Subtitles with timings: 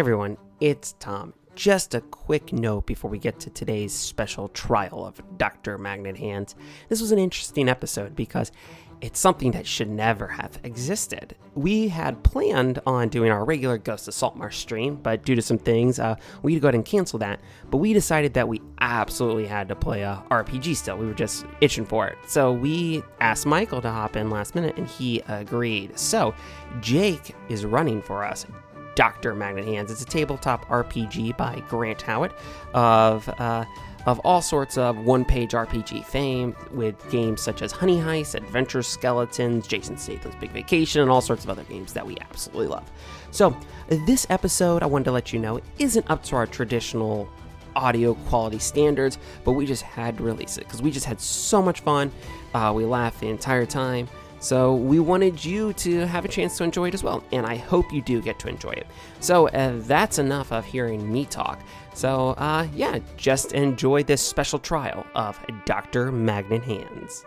[0.00, 1.34] everyone, it's Tom.
[1.54, 5.76] Just a quick note before we get to today's special trial of Dr.
[5.76, 6.56] Magnet Hands.
[6.88, 8.50] This was an interesting episode because
[9.02, 11.36] it's something that should never have existed.
[11.54, 15.58] We had planned on doing our regular Ghost of Saltmarsh stream, but due to some
[15.58, 17.40] things, uh, we had to go ahead and cancel that.
[17.70, 20.96] But we decided that we absolutely had to play a RPG still.
[20.96, 22.16] We were just itching for it.
[22.26, 25.98] So we asked Michael to hop in last minute, and he agreed.
[25.98, 26.34] So
[26.80, 28.46] Jake is running for us.
[29.00, 29.34] Dr.
[29.34, 29.90] Magnet Hands.
[29.90, 32.32] It's a tabletop RPG by Grant Howitt
[32.74, 33.64] of uh,
[34.04, 39.66] of all sorts of one-page RPG fame with games such as Honey Heist, Adventure Skeletons,
[39.66, 42.90] Jason Statham's Big Vacation, and all sorts of other games that we absolutely love.
[43.30, 43.56] So
[43.88, 47.26] this episode, I wanted to let you know, isn't up to our traditional
[47.76, 51.62] audio quality standards, but we just had to release it because we just had so
[51.62, 52.12] much fun.
[52.52, 54.10] Uh, we laughed the entire time.
[54.40, 57.56] So we wanted you to have a chance to enjoy it as well, and I
[57.56, 58.86] hope you do get to enjoy it.
[59.20, 61.60] So uh, that's enough of hearing me talk.
[61.92, 66.10] So uh, yeah, just enjoy this special trial of Dr.
[66.10, 67.24] Magnet Hands.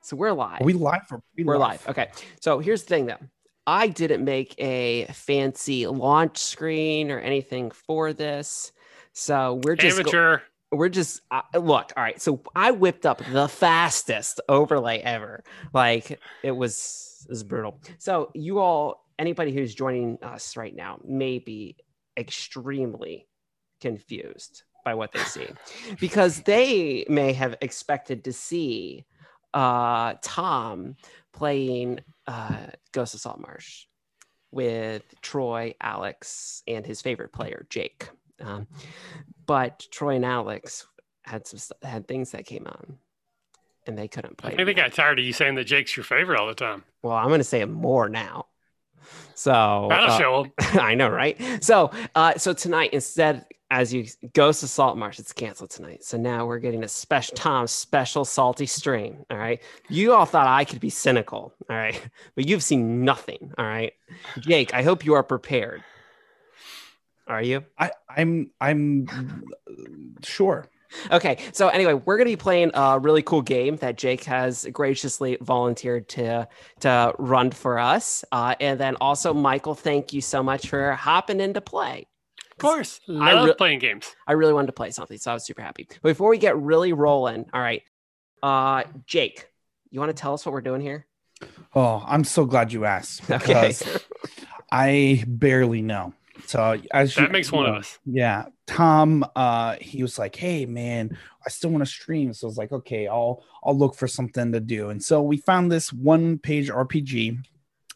[0.00, 0.60] So we're live.
[0.60, 1.02] Are we live?
[1.12, 1.86] Or we We're live.
[1.88, 2.10] Okay.
[2.40, 3.20] So here's the thing though.
[3.68, 8.72] I didn't make a fancy launch screen or anything for this.
[9.12, 10.40] So we're just go- Amateur.
[10.72, 15.44] We're just uh, look all right so i whipped up the fastest overlay ever.
[15.72, 17.80] Like it was it was brutal.
[17.98, 21.76] So you all anybody who's joining us right now may be
[22.16, 23.28] extremely
[23.80, 25.46] confused by what they see.
[26.00, 29.04] Because they may have expected to see
[29.54, 30.96] uh tom
[31.34, 33.84] playing uh ghost of saltmarsh
[34.50, 38.08] with troy alex and his favorite player jake
[38.42, 38.66] um,
[39.46, 40.86] but Troy and Alex
[41.22, 42.98] had some had things that came on,
[43.86, 44.52] and they couldn't play.
[44.52, 46.84] I think they got tired of you saying that Jake's your favorite all the time.
[47.02, 48.46] Well, I'm going to say it more now.
[49.34, 50.46] So That'll uh, show.
[50.80, 51.36] I know, right?
[51.62, 56.04] So, uh, so tonight instead, as you Ghost of Salt Marsh, it's canceled tonight.
[56.04, 59.24] So now we're getting a special Tom special salty stream.
[59.30, 61.54] All right, you all thought I could be cynical.
[61.70, 62.00] All right,
[62.34, 63.52] but you've seen nothing.
[63.56, 63.94] All right,
[64.40, 65.82] Jake, I hope you are prepared.
[67.26, 67.64] Are you?
[67.78, 69.44] I, I'm I'm
[70.22, 70.68] sure.
[71.10, 75.38] Okay, so anyway, we're gonna be playing a really cool game that Jake has graciously
[75.40, 76.48] volunteered to
[76.80, 81.40] to run for us, uh, and then also Michael, thank you so much for hopping
[81.40, 82.06] into play.
[82.50, 83.00] Of course.
[83.08, 84.14] I Love re- playing games.
[84.26, 85.88] I really wanted to play something, so I was super happy.
[86.02, 87.82] But before we get really rolling, all right,
[88.42, 89.48] uh, Jake,
[89.90, 91.06] you want to tell us what we're doing here?
[91.74, 93.82] Oh, I'm so glad you asked Okay, because
[94.70, 96.12] I barely know.
[96.46, 97.98] So as you That makes one of us.
[98.04, 99.24] Yeah, Tom.
[99.34, 102.72] Uh, he was like, "Hey, man, I still want to stream." So I was like,
[102.72, 107.38] "Okay, I'll I'll look for something to do." And so we found this one-page RPG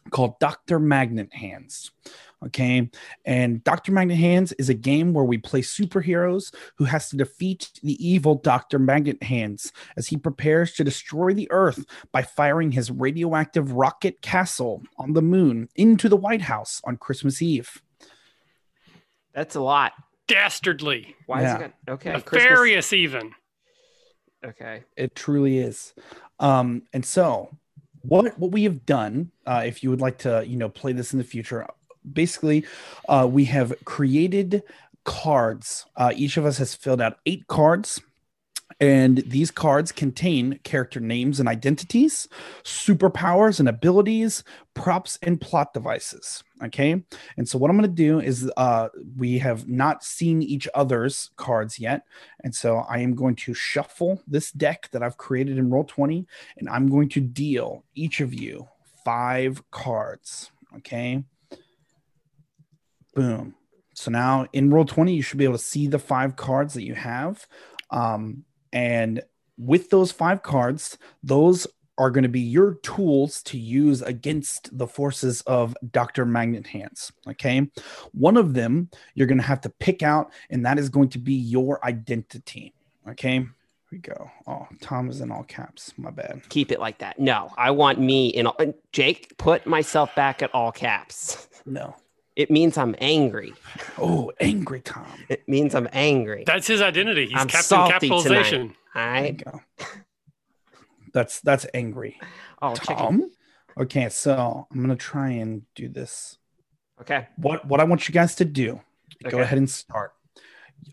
[0.09, 1.91] called Doctor Magnet Hands.
[2.45, 2.87] Okay,
[3.25, 7.71] and Doctor Magnet Hands is a game where we play superheroes who has to defeat
[7.81, 12.91] the evil Doctor Magnet Hands as he prepares to destroy the Earth by firing his
[12.91, 17.81] radioactive rocket castle on the moon into the White House on Christmas Eve.
[19.37, 19.93] That's a lot.
[20.27, 21.15] Dastardly.
[21.27, 21.47] Why Yeah.
[21.47, 21.93] is it good?
[21.93, 23.33] Okay, Nefarious, even.
[24.43, 25.93] Okay, It truly is.
[26.39, 27.55] Um, and so
[28.01, 31.13] what what we have done, uh, if you would like to, you know, play this
[31.13, 31.67] in the future,
[32.11, 32.65] basically,
[33.07, 34.63] uh, we have created
[35.05, 35.85] cards.
[35.95, 38.01] Uh, each of us has filled out eight cards.
[38.79, 42.27] And these cards contain character names and identities,
[42.63, 44.43] superpowers and abilities,
[44.75, 46.43] props and plot devices.
[46.63, 47.03] Okay.
[47.37, 51.31] And so, what I'm going to do is uh, we have not seen each other's
[51.37, 52.03] cards yet.
[52.43, 56.25] And so, I am going to shuffle this deck that I've created in Roll20,
[56.57, 58.67] and I'm going to deal each of you
[59.03, 60.51] five cards.
[60.77, 61.23] Okay.
[63.15, 63.55] Boom.
[63.95, 66.93] So now in Roll20, you should be able to see the five cards that you
[66.93, 67.47] have.
[67.89, 69.21] Um, and
[69.57, 71.67] with those five cards, those
[71.97, 76.25] are going to be your tools to use against the forces of Dr.
[76.25, 77.11] Magnet Hands.
[77.27, 77.67] Okay.
[78.11, 81.19] One of them you're going to have to pick out, and that is going to
[81.19, 82.73] be your identity.
[83.09, 83.37] Okay.
[83.39, 83.49] Here
[83.91, 84.29] we go.
[84.45, 85.93] Oh, Tom is in all caps.
[85.97, 86.41] My bad.
[86.49, 87.19] keep it like that.
[87.19, 88.45] No, I want me in.
[88.45, 91.47] all Jake, put myself back at all caps.
[91.65, 91.95] No.
[92.37, 93.55] It means I'm angry.
[93.97, 95.07] Oh, angry Tom.
[95.27, 96.43] It means I'm angry.
[96.45, 97.25] That's his identity.
[97.25, 98.75] He's I'm Captain salty Capitalization.
[98.93, 99.43] All There you right.
[99.43, 99.61] go.
[101.13, 102.19] That's that's angry.
[102.61, 102.95] Oh, chicken.
[102.95, 103.31] Tom.
[103.79, 106.37] Okay, so I'm gonna try and do this.
[107.01, 107.27] Okay.
[107.37, 108.81] What what I want you guys to do,
[109.23, 110.13] go ahead and start.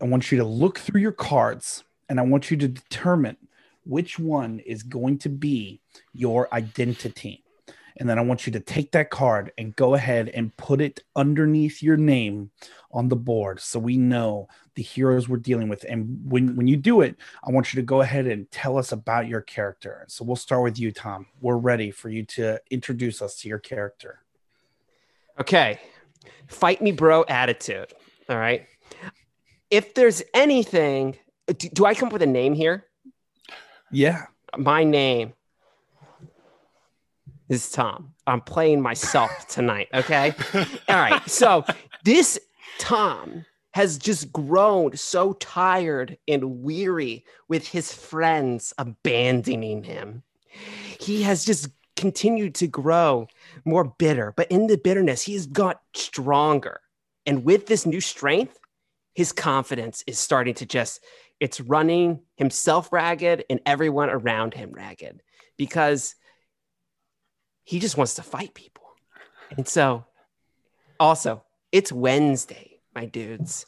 [0.01, 3.37] I want you to look through your cards and I want you to determine
[3.83, 5.79] which one is going to be
[6.11, 7.44] your identity.
[7.97, 11.03] And then I want you to take that card and go ahead and put it
[11.15, 12.51] underneath your name
[12.91, 15.85] on the board so we know the heroes we're dealing with.
[15.87, 18.91] And when, when you do it, I want you to go ahead and tell us
[18.91, 20.03] about your character.
[20.07, 21.27] So we'll start with you, Tom.
[21.39, 24.19] We're ready for you to introduce us to your character.
[25.39, 25.79] Okay.
[26.47, 27.93] Fight me, bro attitude.
[28.29, 28.65] All right.
[29.69, 31.17] If there's anything,
[31.47, 32.85] do, do I come up with a name here?
[33.91, 34.25] Yeah.
[34.57, 35.33] My name
[37.49, 38.13] is Tom.
[38.27, 39.89] I'm playing myself tonight.
[39.93, 40.33] Okay.
[40.53, 41.29] All right.
[41.29, 41.65] So
[42.03, 42.39] this
[42.79, 50.23] Tom has just grown so tired and weary with his friends abandoning him.
[50.99, 53.27] He has just continued to grow
[53.65, 56.79] more bitter, but in the bitterness, he's got stronger.
[57.25, 58.57] And with this new strength,
[59.13, 61.03] his confidence is starting to just,
[61.39, 65.21] it's running himself ragged and everyone around him ragged
[65.57, 66.15] because
[67.65, 68.83] he just wants to fight people.
[69.57, 70.05] And so,
[70.99, 73.65] also, it's Wednesday, my dudes.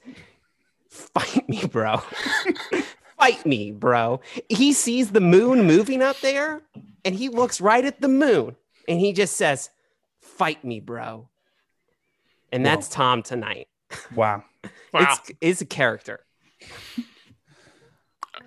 [0.89, 1.97] Fight me, bro.
[3.19, 4.21] fight me, bro.
[4.47, 6.61] He sees the moon moving up there
[7.03, 8.55] and he looks right at the moon
[8.87, 9.69] and he just says,
[10.21, 11.27] Fight me, bro.
[12.51, 13.67] And that's Tom tonight.
[14.15, 14.43] Wow.
[14.93, 15.17] Wow.
[15.19, 16.19] It's, it's a character.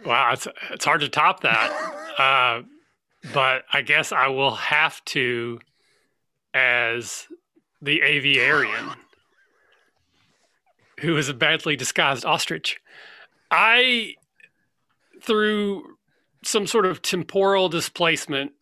[0.04, 1.96] Wow, it's it's hard to top that.
[2.18, 2.64] Uh,
[3.32, 5.60] but I guess I will have to
[6.54, 7.26] as
[7.82, 8.94] the aviarian
[11.00, 12.80] who is a badly disguised ostrich.
[13.50, 14.14] I
[15.22, 15.96] through
[16.42, 18.52] some sort of temporal displacement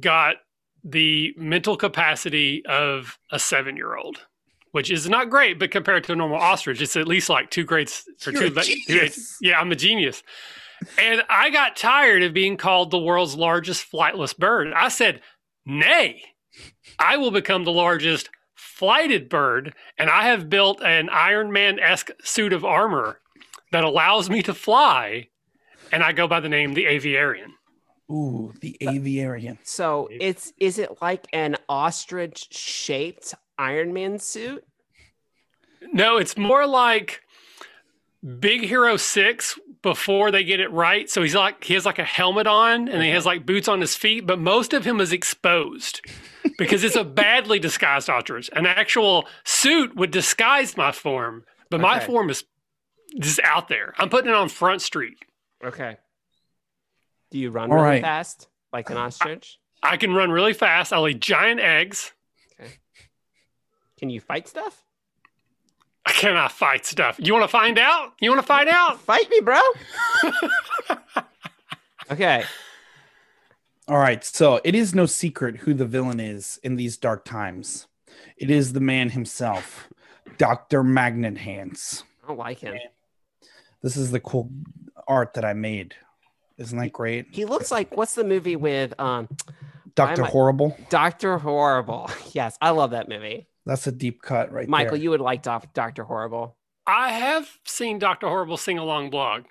[0.00, 0.36] got
[0.84, 4.26] the mental capacity of a 7-year-old.
[4.72, 7.62] Which is not great, but compared to a normal ostrich, it's at least like two
[7.62, 8.60] grades or You're two.
[8.62, 9.36] genius.
[9.42, 10.22] Yeah, I'm a genius.
[10.98, 14.72] And I got tired of being called the world's largest flightless bird.
[14.74, 15.20] I said,
[15.64, 16.22] nay,
[16.98, 19.74] I will become the largest flighted bird.
[19.98, 23.20] And I have built an Iron Man esque suit of armor
[23.70, 25.28] that allows me to fly.
[25.90, 27.52] And I go by the name the Aviarian.
[28.10, 29.58] Ooh, the uh, aviarian.
[29.62, 34.64] So it's is it like an ostrich shaped Iron Man suit?
[35.92, 37.22] No, it's more like
[38.38, 41.10] Big Hero 6 before they get it right.
[41.10, 43.80] So he's like he has like a helmet on and he has like boots on
[43.80, 46.00] his feet, but most of him is exposed
[46.58, 48.48] because it's a badly disguised ostrich.
[48.52, 52.44] An actual suit would disguise my form, but my form is
[53.18, 53.92] just out there.
[53.98, 55.18] I'm putting it on Front Street.
[55.64, 55.96] Okay.
[57.30, 58.02] Do you run All really right.
[58.02, 59.58] fast like an ostrich?
[59.82, 60.92] I can run really fast.
[60.92, 62.12] I lay giant eggs.
[62.60, 62.74] Okay.
[63.98, 64.84] Can you fight stuff?
[66.04, 67.16] I cannot fight stuff.
[67.18, 68.12] You want to find out?
[68.20, 69.00] You want to find out?
[69.00, 69.60] Fight me, bro.
[72.10, 72.44] okay.
[73.88, 77.86] All right, so it is no secret who the villain is in these dark times.
[78.36, 79.88] It is the man himself,
[80.38, 80.82] Dr.
[80.82, 82.04] Magnet Hands.
[82.24, 82.76] I don't like him.
[83.82, 84.50] This is the cool
[85.08, 85.94] art that I made.
[86.58, 87.26] Isn't that great?
[87.32, 89.28] He looks like what's the movie with um
[89.94, 90.24] Dr.
[90.24, 90.76] Horrible.
[90.88, 92.10] Doctor Horrible?
[92.32, 93.46] Yes, I love that movie.
[93.66, 95.02] That's a deep cut right Michael, there.
[95.02, 96.56] you would like Doc- Doctor Horrible.
[96.86, 98.26] I have seen Dr.
[98.28, 99.44] Horrible sing along blog.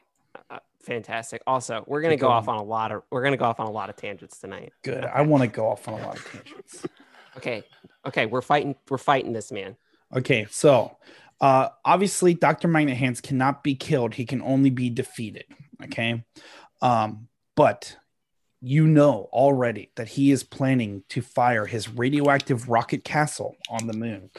[0.49, 1.41] Uh, fantastic.
[1.47, 2.37] Also, we're gonna Good go one.
[2.37, 4.73] off on a lot of we're gonna go off on a lot of tangents tonight.
[4.83, 5.05] Good.
[5.05, 6.85] I want to go off on a lot of tangents.
[7.37, 7.63] Okay.
[8.05, 9.77] Okay, we're fighting we're fighting this man.
[10.13, 10.97] Okay, so
[11.39, 12.67] uh, obviously, Dr.
[12.67, 14.13] Magnet Hands cannot be killed.
[14.15, 15.45] He can only be defeated.
[15.81, 16.25] Okay.
[16.81, 17.95] Um, but
[18.61, 23.93] you know already that he is planning to fire his radioactive rocket castle on the
[23.93, 24.29] moon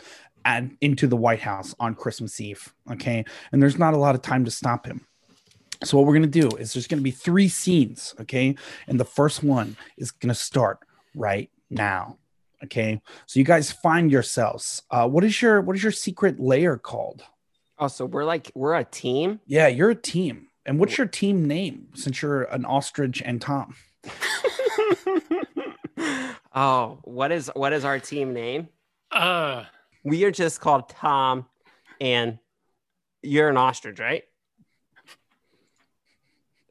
[0.45, 2.73] and into the White House on Christmas Eve.
[2.91, 3.25] Okay.
[3.51, 5.07] And there's not a lot of time to stop him.
[5.85, 8.15] So, what we're going to do is there's going to be three scenes.
[8.21, 8.55] Okay.
[8.87, 10.79] And the first one is going to start
[11.15, 12.19] right now.
[12.65, 13.01] Okay.
[13.27, 14.83] So you guys find yourselves.
[14.91, 17.25] Uh, what is your what is your secret layer called?
[17.79, 19.41] Oh, so we're like we're a team.
[19.47, 20.49] Yeah, you're a team.
[20.65, 21.89] And what's your team name?
[21.95, 23.75] Since you're an ostrich and Tom.
[26.55, 28.69] oh, what is what is our team name?
[29.11, 29.65] Uh,
[30.05, 31.47] We are just called Tom
[32.01, 32.39] and
[33.23, 34.25] you're an ostrich, right?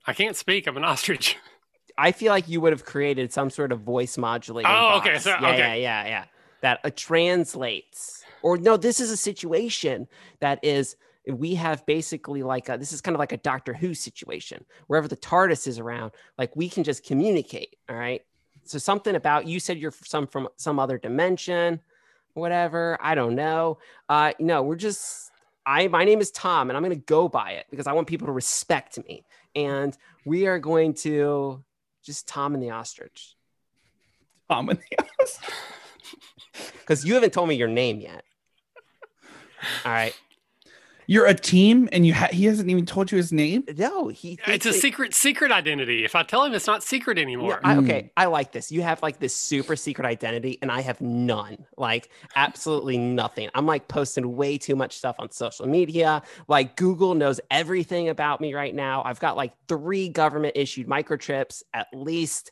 [0.05, 0.67] I can't speak.
[0.67, 1.37] I'm an ostrich.
[1.97, 4.71] I feel like you would have created some sort of voice modulating.
[4.73, 5.23] Oh, okay, box.
[5.23, 5.57] so- yeah, okay.
[5.59, 5.73] yeah,
[6.03, 6.23] yeah, yeah.
[6.61, 8.23] That uh, translates.
[8.41, 10.07] Or no, this is a situation
[10.39, 10.95] that is
[11.27, 14.65] we have basically like a, this is kind of like a Doctor Who situation.
[14.87, 17.75] Wherever the TARDIS is around, like we can just communicate.
[17.89, 18.21] All right.
[18.63, 21.79] So something about you said you're some from some other dimension,
[22.33, 22.97] whatever.
[23.01, 23.79] I don't know.
[24.09, 25.31] Uh, no, we're just
[25.65, 28.27] I my name is Tom and I'm gonna go by it because I want people
[28.27, 29.25] to respect me.
[29.55, 31.63] And we are going to
[32.03, 33.35] just Tom and the ostrich.
[34.49, 35.55] Tom and the ostrich.
[36.79, 38.23] because you haven't told me your name yet.
[39.85, 40.15] All right.
[41.11, 43.65] You're a team, and you ha- he hasn't even told you his name.
[43.77, 44.39] No, he.
[44.47, 46.05] It's a that- secret secret identity.
[46.05, 47.59] If I tell him it's not secret Yeah, anymore.
[47.65, 47.83] I, Mm.
[47.83, 48.71] okay, I like this.
[48.71, 51.65] You have like this super secret identity, and I have none.
[51.75, 53.49] Like absolutely nothing.
[53.53, 56.21] I'm like posting way too much stuff on social media.
[56.47, 59.03] Like Google knows everything about me right now.
[59.03, 62.51] I've got like three government issued microchips at least.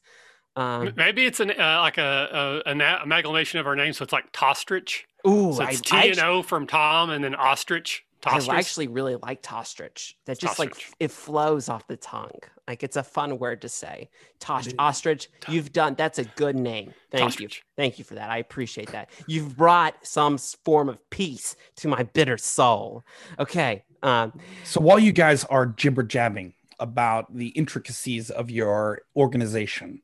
[0.57, 4.11] Um, Maybe it's an uh, like a, a an amalgamation of our names, so it's
[4.11, 5.03] like Tostrich.
[5.25, 8.03] ooh, So I, it's I T and O from Tom, and then Ostrich.
[8.25, 10.13] I actually really like Tostrich.
[10.25, 12.39] That just like it flows off the tongue.
[12.67, 14.09] Like it's a fun word to say.
[14.39, 14.75] Tosh is.
[14.77, 15.29] Ostrich.
[15.47, 16.93] You've done that's a good name.
[17.11, 17.47] Thank you.
[17.77, 18.29] Thank you for that.
[18.29, 19.09] I appreciate that.
[19.27, 23.03] You've brought some form of peace to my bitter soul.
[23.39, 23.83] Okay.
[24.03, 24.33] Um,
[24.63, 30.01] So while you guys are jibber jabbing about the intricacies of your organization,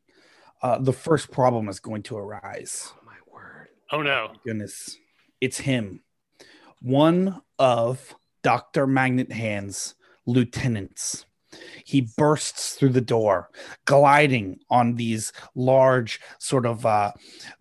[0.61, 2.91] uh, the first problem is going to arise.
[2.95, 3.67] oh my word.
[3.91, 4.33] Oh no.
[4.45, 4.97] Goodness,
[5.39, 6.01] it's him,
[6.81, 11.25] one of Doctor Magnet Hand's lieutenants.
[11.85, 13.49] He bursts through the door,
[13.85, 17.13] gliding on these large, sort of uh,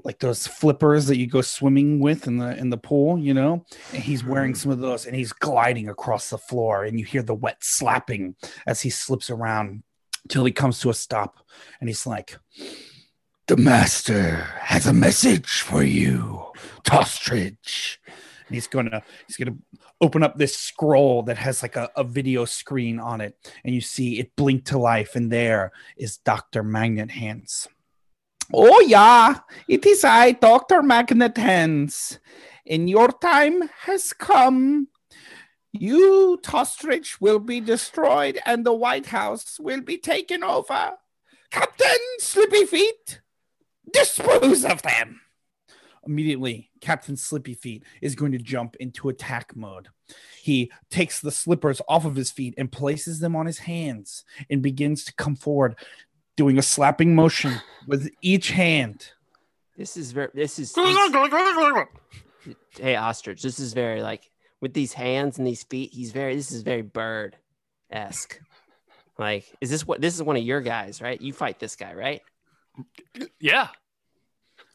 [0.02, 3.64] like those flippers that you go swimming with in the in the pool, you know.
[3.92, 7.22] And he's wearing some of those, and he's gliding across the floor, and you hear
[7.22, 8.34] the wet slapping
[8.66, 9.84] as he slips around
[10.28, 11.38] till he comes to a stop,
[11.80, 12.36] and he's like,
[13.46, 16.52] "The master has a message for you,
[16.82, 17.98] Tostrich."
[18.54, 19.56] And he's gonna he's gonna
[20.00, 23.80] open up this scroll that has like a, a video screen on it, and you
[23.80, 27.66] see it blink to life, and there is Doctor Magnet Hands.
[28.52, 32.20] Oh yeah, it is I, Doctor Magnet Hands,
[32.64, 34.86] and your time has come.
[35.72, 40.92] You, Tostrich, will be destroyed, and the White House will be taken over.
[41.50, 43.20] Captain Slippy Feet,
[43.92, 45.22] dispose of them.
[46.06, 49.88] Immediately, Captain Slippy Feet is going to jump into attack mode.
[50.42, 54.62] He takes the slippers off of his feet and places them on his hands and
[54.62, 55.76] begins to come forward,
[56.36, 59.10] doing a slapping motion with each hand.
[59.76, 60.28] This is very.
[60.34, 60.72] This is.
[62.70, 63.42] hey ostrich.
[63.42, 64.30] This is very like
[64.60, 65.92] with these hands and these feet.
[65.92, 66.36] He's very.
[66.36, 67.36] This is very bird
[67.90, 68.38] esque.
[69.18, 70.00] Like, is this what?
[70.00, 71.20] This is one of your guys, right?
[71.20, 72.20] You fight this guy, right?
[73.40, 73.68] Yeah.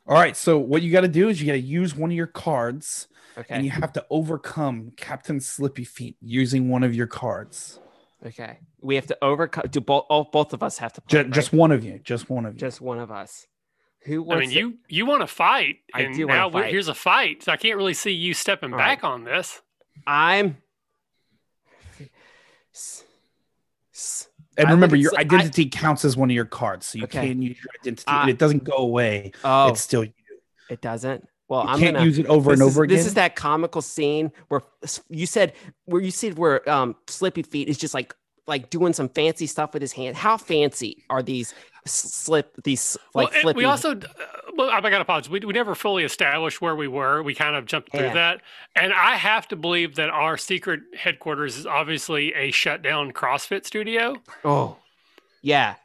[0.09, 2.15] All right, so what you got to do is you got to use one of
[2.17, 3.53] your cards Okay.
[3.55, 7.79] and you have to overcome Captain Slippy Feet using one of your cards.
[8.25, 8.57] Okay.
[8.81, 9.65] We have to overcome.
[9.69, 10.07] Do both?
[10.09, 11.19] Oh, both of us have to play.
[11.21, 11.31] Ju- right?
[11.33, 11.99] Just one of you.
[12.03, 12.59] Just one of you.
[12.59, 13.45] just one of us.
[14.05, 14.39] Who I wants?
[14.41, 16.71] mean, to- you you want to fight, I and do wanna now fight.
[16.71, 17.43] here's a fight.
[17.43, 19.61] So I can't really see you stepping All back on this.
[20.07, 20.57] I'm.
[22.73, 23.03] S-
[23.93, 24.28] s-
[24.59, 27.29] and remember, your Sli- I- identity counts as one of your cards, so you Okay.
[27.29, 29.31] can use your identity, and it doesn't go away.
[29.43, 30.13] Oh, It's still you.
[30.69, 31.27] it doesn't.
[31.47, 32.97] Well, You I'm can't gonna use it over and is, over again.
[32.97, 34.61] This is that comical scene where
[35.09, 35.53] you said
[35.85, 38.13] where you said where um Slippy Feet is just like
[38.49, 40.17] like doing some fancy stuff with his hand.
[40.17, 41.53] How fancy are these
[41.85, 44.01] slip these like well, we also, uh,
[44.55, 45.29] well, I got to apologize.
[45.29, 47.23] We, we never fully established where we were.
[47.23, 48.13] We kind of jumped through Yeah.
[48.13, 48.41] that.
[48.75, 53.65] And I have to believe that our secret headquarters is obviously a shut down CrossFit
[53.65, 54.17] studio.
[54.43, 54.75] oh
[55.41, 55.75] yeah,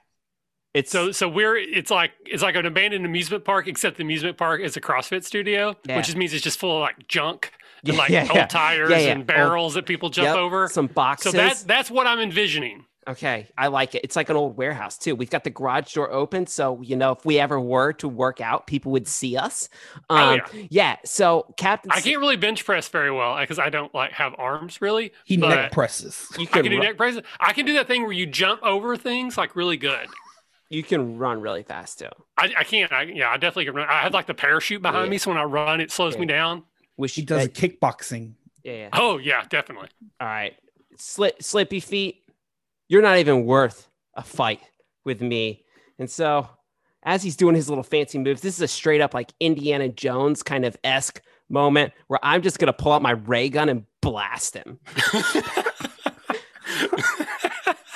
[0.75, 4.37] it's So so we're it's like it's like an abandoned amusement park, except the amusement
[4.37, 5.97] park is a CrossFit studio, Yeah.
[5.97, 7.53] which just means it's just full of like junk
[7.87, 8.47] and like yeah, old yeah.
[8.49, 9.13] tires Yeah, yeah.
[9.13, 10.69] and barrels that people jump Yep, over.
[10.69, 11.33] some So boxes.
[11.33, 12.87] that that's what I'm envisioning.
[13.07, 14.01] Okay, I like it.
[14.03, 15.15] It's like an old warehouse too.
[15.15, 18.41] We've got the garage door open, so you know if we ever were to work
[18.41, 19.69] out, people would see us.
[20.09, 20.97] Oh, Um, yeah.
[21.05, 24.81] So Captain, I can't really bench press very well because I don't like have arms
[24.81, 25.13] really.
[25.25, 26.27] he neck presses.
[26.39, 27.23] you I can can do neck presses.
[27.41, 30.09] I can do that thing where you jump over things like really good.
[30.71, 32.09] you can run really fast too.
[32.37, 32.93] I, I can't.
[32.93, 33.89] I, yeah, I definitely can run.
[33.89, 35.11] I have like the parachute behind Yeah.
[35.11, 36.65] me, so when I run, it slows me down.
[36.97, 38.35] Wish He does uh, kickboxing.
[38.63, 38.89] yeah, yeah.
[38.93, 39.89] Oh yeah, definitely.
[40.21, 40.55] All right,
[40.97, 42.23] Slip, Slippy Feet,
[42.89, 44.61] you're not even worth a fight
[45.05, 45.65] with me.
[45.99, 46.49] And so,
[47.03, 50.43] as he's doing his little fancy moves, this is a straight up like Indiana Jones
[50.43, 54.55] kind of esque moment where I'm just gonna pull out my ray gun and blast
[54.55, 54.79] him.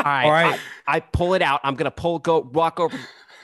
[0.00, 0.60] All right, All right.
[0.86, 1.60] I, I pull it out.
[1.64, 2.96] I'm gonna pull, go walk over.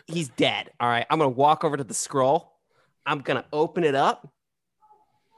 [0.07, 0.71] He's dead.
[0.81, 2.53] All right, I'm gonna walk over to the scroll.
[3.07, 4.33] I'm gonna open it up.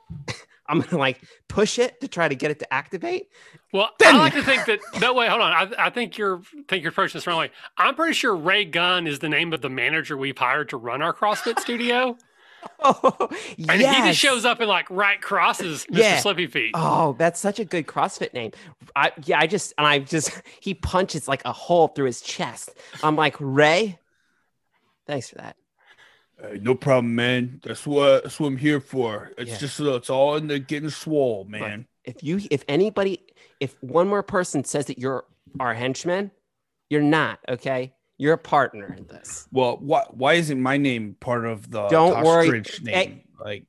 [0.68, 3.28] I'm gonna like push it to try to get it to activate.
[3.72, 4.80] Well, Then- I like to think that.
[5.00, 5.28] No, way.
[5.28, 5.52] hold on.
[5.52, 7.50] I, I think you're think you're approaching this wrong way.
[7.78, 11.02] I'm pretty sure Ray Gunn is the name of the manager we've hired to run
[11.02, 12.16] our CrossFit studio,
[12.82, 13.96] Oh, and yes.
[13.96, 15.98] he just shows up and like right crosses Mr.
[15.98, 16.18] Yeah.
[16.18, 16.72] Slippy Feet.
[16.74, 18.50] Oh, that's such a good CrossFit name.
[18.96, 22.70] I yeah, I just and I just he punches like a hole through his chest.
[23.04, 24.00] I'm like Ray.
[25.06, 25.54] Thanks for that.
[26.40, 27.60] Hey, no problem, man.
[27.64, 29.32] That's what that's what I'm here for.
[29.38, 29.58] It's Yeah.
[29.58, 31.86] just uh, it's all in the getting swole, man.
[32.04, 33.20] If you, if anybody,
[33.58, 35.24] if one more person says that you're
[35.58, 36.30] our henchman,
[36.90, 37.40] you're not.
[37.48, 39.48] Okay, you're a partner in this.
[39.50, 42.62] Well, why why isn't my name part of the Don't worry.
[42.82, 43.22] Name?
[43.42, 43.64] Like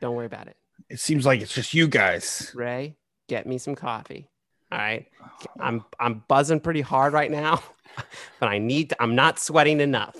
[0.00, 0.56] Don't worry about it.
[0.88, 2.50] it seems like it's just you guys.
[2.54, 2.96] Ray,
[3.28, 4.28] get me some coffee.
[4.72, 5.06] All right.
[5.60, 7.62] I'm I'm buzzing pretty hard right now,
[8.40, 10.16] but I need to, I'm not sweating enough.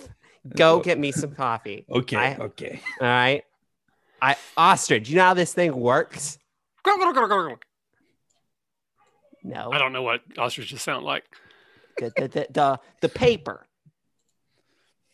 [0.55, 1.85] Go get me some coffee.
[1.89, 2.81] Okay, I- okay.
[2.99, 3.43] All right.
[4.21, 6.37] I ostrich, you know how this thing works?
[9.43, 9.71] No.
[9.71, 11.23] I don't know what ostriches sound like.
[11.97, 13.65] The the, the, the, the paper.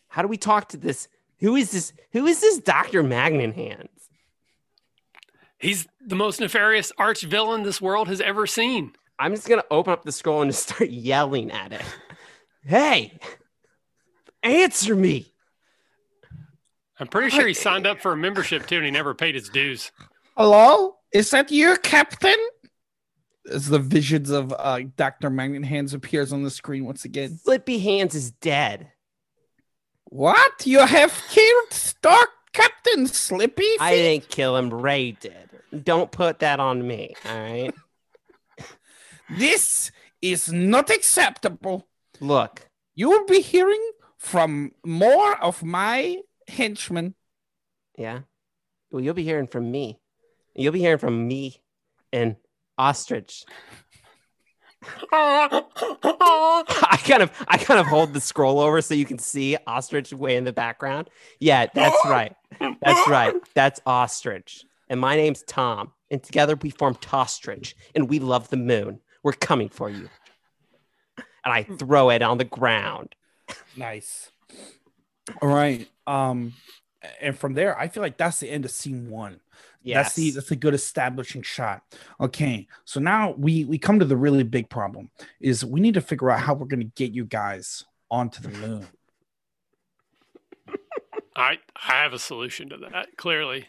[0.08, 1.08] How do we talk to this?
[1.40, 1.92] Who is this?
[2.12, 3.02] Who is this Dr.
[3.02, 3.88] Magnet Hands?
[5.58, 8.92] He's the most nefarious arch villain this world has ever seen.
[9.18, 11.82] I'm just gonna open up the scroll and just start yelling at it.
[12.64, 13.18] Hey,
[14.42, 15.32] answer me.
[17.00, 19.48] I'm pretty sure he signed up for a membership too, and he never paid his
[19.48, 19.92] dues.
[20.36, 20.96] Hello?
[21.12, 22.36] Is that you, Captain?
[23.50, 25.30] As the visions of uh, Dr.
[25.30, 27.38] Magnet Hands appears on the screen once again.
[27.38, 28.90] Slippy Hands is dead.
[30.04, 30.66] What?
[30.66, 33.68] You have killed Stark Captain Slippy?
[33.80, 34.70] I didn't kill him.
[34.70, 35.48] Ray did.
[35.84, 37.14] Don't put that on me.
[37.24, 37.74] All right.
[39.30, 39.90] This
[40.22, 41.86] is not acceptable.
[42.18, 47.14] Look, You will be hearing from more of my henchmen.
[47.96, 48.20] yeah.
[48.90, 50.00] Well, you'll be hearing from me.
[50.54, 51.60] You'll be hearing from me
[52.12, 52.36] and
[52.78, 53.44] Ostrich.
[55.12, 60.12] I kind of, I kind of hold the scroll over so you can see Ostrich
[60.12, 61.10] way in the background.
[61.40, 62.34] Yeah, that's right.
[62.60, 63.34] That's right.
[63.54, 64.64] That's Ostrich.
[64.88, 65.92] And my name's Tom.
[66.10, 67.74] And together we form Tostrich.
[67.94, 69.00] And we love the moon.
[69.22, 70.08] We're coming for you.
[71.44, 73.14] And I throw it on the ground.
[73.76, 74.30] Nice.
[75.42, 75.88] All right.
[76.06, 76.54] Um,
[77.20, 79.40] and from there, I feel like that's the end of scene one.
[79.82, 80.06] Yes.
[80.06, 81.82] That's the that's a good establishing shot.
[82.20, 86.00] Okay, so now we we come to the really big problem is we need to
[86.00, 88.86] figure out how we're going to get you guys onto the moon.
[91.36, 93.16] I I have a solution to that.
[93.16, 93.66] Clearly,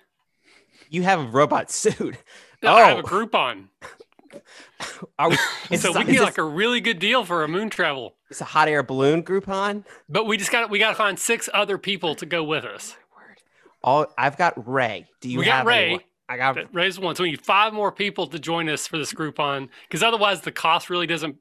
[0.90, 2.18] you have a robot suit.
[2.64, 3.02] No, I have Oh.
[3.02, 3.68] a Groupon,
[5.20, 5.38] Are we,
[5.78, 8.16] so we can get like a really good deal for a moon travel.
[8.30, 9.86] it's a hot air balloon Groupon?
[10.08, 12.96] But we just got we got to find six other people to go with us.
[13.84, 15.08] All I've got Ray.
[15.22, 15.84] Do you We got have Ray.
[15.86, 16.02] anyone?
[16.28, 18.98] I got That raise one, so we need five more people to join us for
[19.00, 21.38] this Groupon, because otherwise the cost really doesn't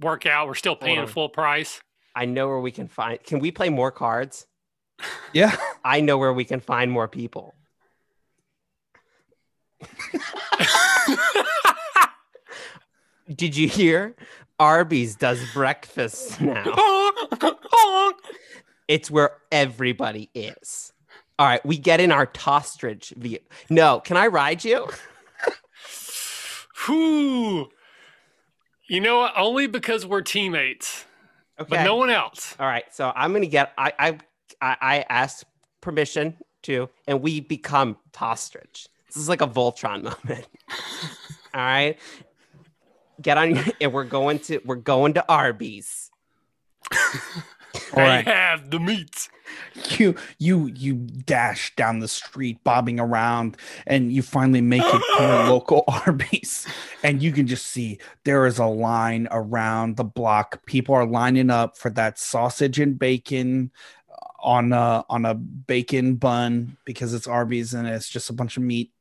[0.00, 0.48] work out.
[0.48, 1.80] We're still paying full price.
[2.16, 3.22] I know where we can find.
[3.22, 4.46] Can we play more cards?
[5.32, 7.54] Yeah, I know where we can find more people.
[13.34, 14.14] Did you hear?
[14.58, 16.64] Arby's does breakfast now.
[18.88, 20.92] It's where everybody is.
[21.38, 23.38] All right, we get in our Tostrich view.
[23.70, 24.88] No, can I ride you?
[26.86, 27.68] Whew.
[28.88, 29.32] You know what?
[29.36, 31.04] Only because we're teammates,
[31.58, 31.68] Okay.
[31.70, 32.54] but no one else.
[32.60, 33.72] All right, so I'm gonna get.
[33.78, 34.18] I I
[34.60, 35.44] I, I asked
[35.80, 38.88] permission to, and we become Tostrich.
[39.06, 40.46] This is like a Voltron moment.
[41.54, 41.98] All right,
[43.22, 46.10] get on and we're going to we're going to Arby's.
[47.94, 48.24] All I right.
[48.26, 49.28] have the meat.
[49.98, 53.56] you you you dash down the street, bobbing around,
[53.86, 56.66] and you finally make it to a local Arby's,
[57.02, 60.64] and you can just see there is a line around the block.
[60.66, 63.70] People are lining up for that sausage and bacon
[64.10, 68.56] uh, on a on a bacon bun because it's Arby's and it's just a bunch
[68.56, 68.92] of meat,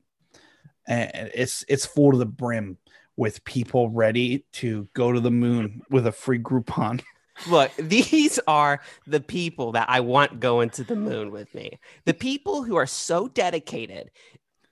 [0.88, 2.78] and it's it's full to the brim
[3.22, 7.04] with people ready to go to the moon with a free Groupon.
[7.48, 11.78] Look, these are the people that I want going to the moon with me.
[12.06, 14.10] The people who are so dedicated.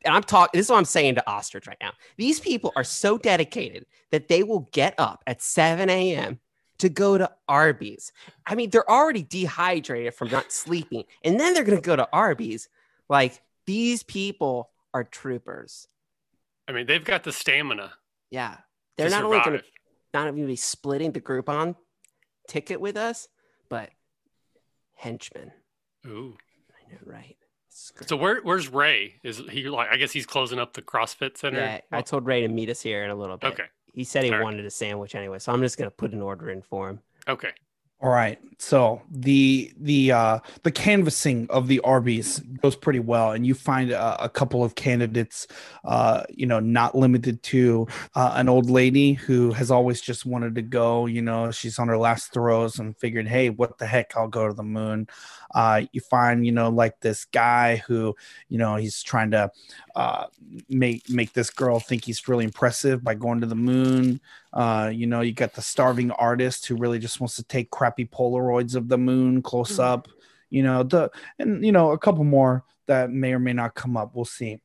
[0.04, 1.92] And I'm talking, this is what I'm saying to Ostrich right now.
[2.18, 6.40] These people are so dedicated that they will get up at 7 a.m.
[6.80, 8.12] to go to Arby's.
[8.48, 12.10] I mean, they're already dehydrated from not sleeping, and then they're going to go to
[12.12, 12.68] Arby's.
[13.10, 15.88] Like, these people are troopers.
[16.68, 17.94] I mean, they've got the stamina.
[18.32, 18.58] Yeah.
[18.98, 19.64] They're not only going to
[20.14, 21.76] not only be splitting the Groupon
[22.48, 23.28] ticket with us,
[23.70, 23.90] but
[24.96, 25.52] henchmen.
[26.06, 26.38] Ooh.
[26.70, 27.38] I know, right?
[27.70, 29.20] So where where's Ray?
[29.24, 29.90] Is he like?
[29.90, 31.60] I guess he's closing up the CrossFit Center.
[31.60, 33.54] yeah, I told Ray to meet us here in a little bit.
[33.54, 33.64] Okay.
[33.94, 34.44] He said he All right.
[34.44, 37.00] wanted a sandwich anyway, so I'm just gonna put an order in for him.
[37.28, 37.52] Okay.
[38.02, 38.40] All right.
[38.62, 43.92] So the the uh the canvassing of the Arby's goes pretty well, and you find
[43.92, 45.48] a, a couple of candidates,
[45.86, 50.56] uh, you know, not limited to uh, an old lady who has always just wanted
[50.56, 51.06] to go.
[51.08, 54.48] You know, she's on her last throws and figured, hey, what the heck, I'll go
[54.48, 55.08] to the moon.
[55.54, 58.16] Uh, you find, you know, like this guy who,
[58.50, 59.52] you know, he's trying to
[59.96, 60.26] uh,
[60.70, 64.20] make make this girl think he's really impressive by going to the moon.
[64.52, 68.06] Uh, you know, you got the starving artist who really just wants to take crappy
[68.06, 69.84] Polaroids of the moon close Mhm.
[69.84, 70.08] up.
[70.50, 73.96] You know, the and you know a couple more that may or may not come
[73.96, 74.16] up.
[74.16, 74.60] We'll see.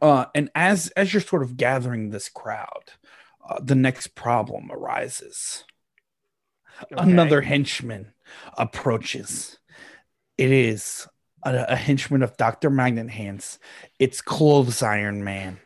[0.00, 2.92] Uh, and as as you're sort of gathering this crowd,
[3.46, 5.64] uh, the next problem arises.
[6.90, 8.12] Another henchman
[8.56, 9.58] approaches.
[10.38, 11.06] It is
[11.42, 12.70] a, a henchman of Dr.
[12.70, 13.58] Magnet Hands.
[13.98, 15.58] It's Clothes Iron Man.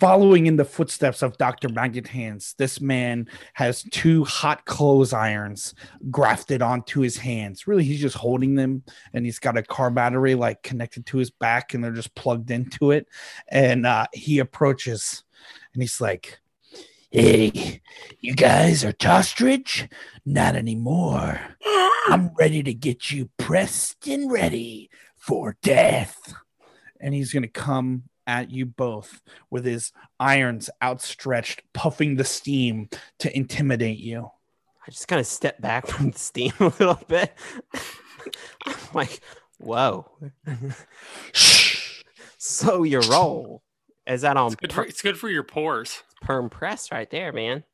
[0.00, 1.68] Following in the footsteps of Dr.
[1.68, 5.74] Magnet Hands, this man has two hot clothes irons
[6.10, 7.66] grafted onto his hands.
[7.66, 8.82] Really, he's just holding them
[9.12, 12.50] and he's got a car battery like connected to his back and they're just plugged
[12.50, 13.08] into it.
[13.48, 15.22] And uh, he approaches
[15.74, 16.38] and he's like,
[17.10, 17.82] Hey,
[18.20, 19.86] you guys are Tostrich?
[20.24, 21.40] Not anymore.
[22.08, 26.32] I'm ready to get you pressed and ready for death.
[27.00, 29.90] And he's going to come at you both with his
[30.20, 32.88] irons outstretched, puffing the steam
[33.18, 34.30] to intimidate you.
[34.86, 37.34] I just kind of step back from the steam a little bit.
[38.64, 39.20] I'm like,
[39.58, 40.06] whoa.
[41.32, 42.02] Shh.
[42.38, 43.62] so you roll.
[44.06, 46.02] Is that on It's good, for, it's good for your pores.
[46.22, 47.64] perm press right there, man?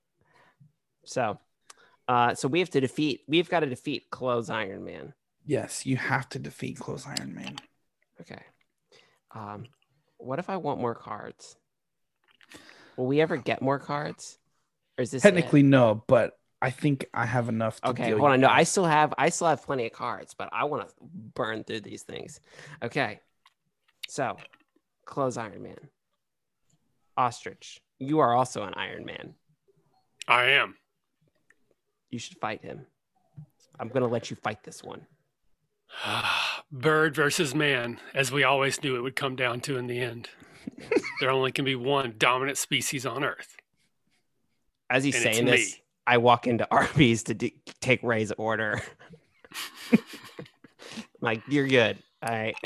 [1.04, 1.38] So,
[2.08, 3.20] uh, so we have to defeat.
[3.28, 5.12] We've got to defeat Clothes Iron Man.
[5.44, 7.56] Yes, you have to defeat Clothes Iron Man.
[8.20, 8.42] Okay.
[9.34, 9.66] Um,
[10.18, 11.56] what if I want more cards?
[12.96, 14.38] Will we ever get more cards?
[14.98, 15.28] Or is this it?
[15.30, 17.80] Technically, no, but I think I have enough.
[17.82, 18.40] To Okay, deal hold on.
[18.40, 20.94] you No, I still have I still have plenty of cards, but I want to
[21.34, 22.40] burn through these things.
[22.82, 23.20] Okay.
[24.08, 24.36] So,
[25.04, 25.76] Clothes Iron Man.
[27.18, 29.34] Ostrich, you are also an Iron Man.
[30.28, 30.76] I am.
[32.10, 32.86] You should fight him.
[33.78, 35.06] I'm gonna let you fight this one.
[36.72, 40.28] Bird versus man, as we always knew it would come down to in the end.
[41.20, 43.56] there only can be one dominant species on Earth.
[44.90, 45.82] As he's And saying this, me.
[46.06, 48.80] I walk into Arby's to d- take Ray's order.
[51.20, 51.98] like, you're good.
[52.22, 52.56] All right.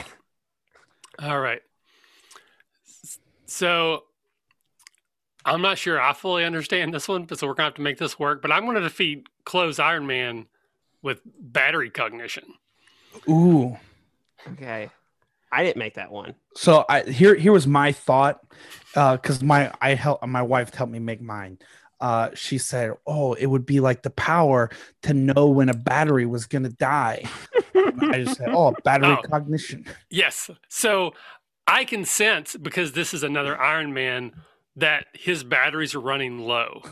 [1.18, 1.62] All right.
[3.46, 4.04] So
[5.44, 7.98] I'm not sure I fully understand this one, but so we're gonna have to make
[7.98, 8.42] this work.
[8.42, 10.46] But I'm gonna defeat Clothes Iron Man
[11.02, 12.44] with battery cognition.
[13.28, 13.76] Ooh.
[14.52, 14.90] Okay.
[15.52, 16.34] I didn't make that one.
[16.54, 18.40] So I here here was my thought,
[18.94, 21.58] because my I help my wife helped me make mine.
[22.00, 24.70] Uh, she said, "Oh, it would be like the power
[25.02, 27.24] to know when a battery was gonna die."
[27.74, 29.22] I just said, "Oh, battery Oh.
[29.28, 30.50] cognition." Yes.
[30.68, 31.14] So
[31.66, 34.32] I can sense because this is another Iron Man
[34.76, 36.82] that his batteries are running low.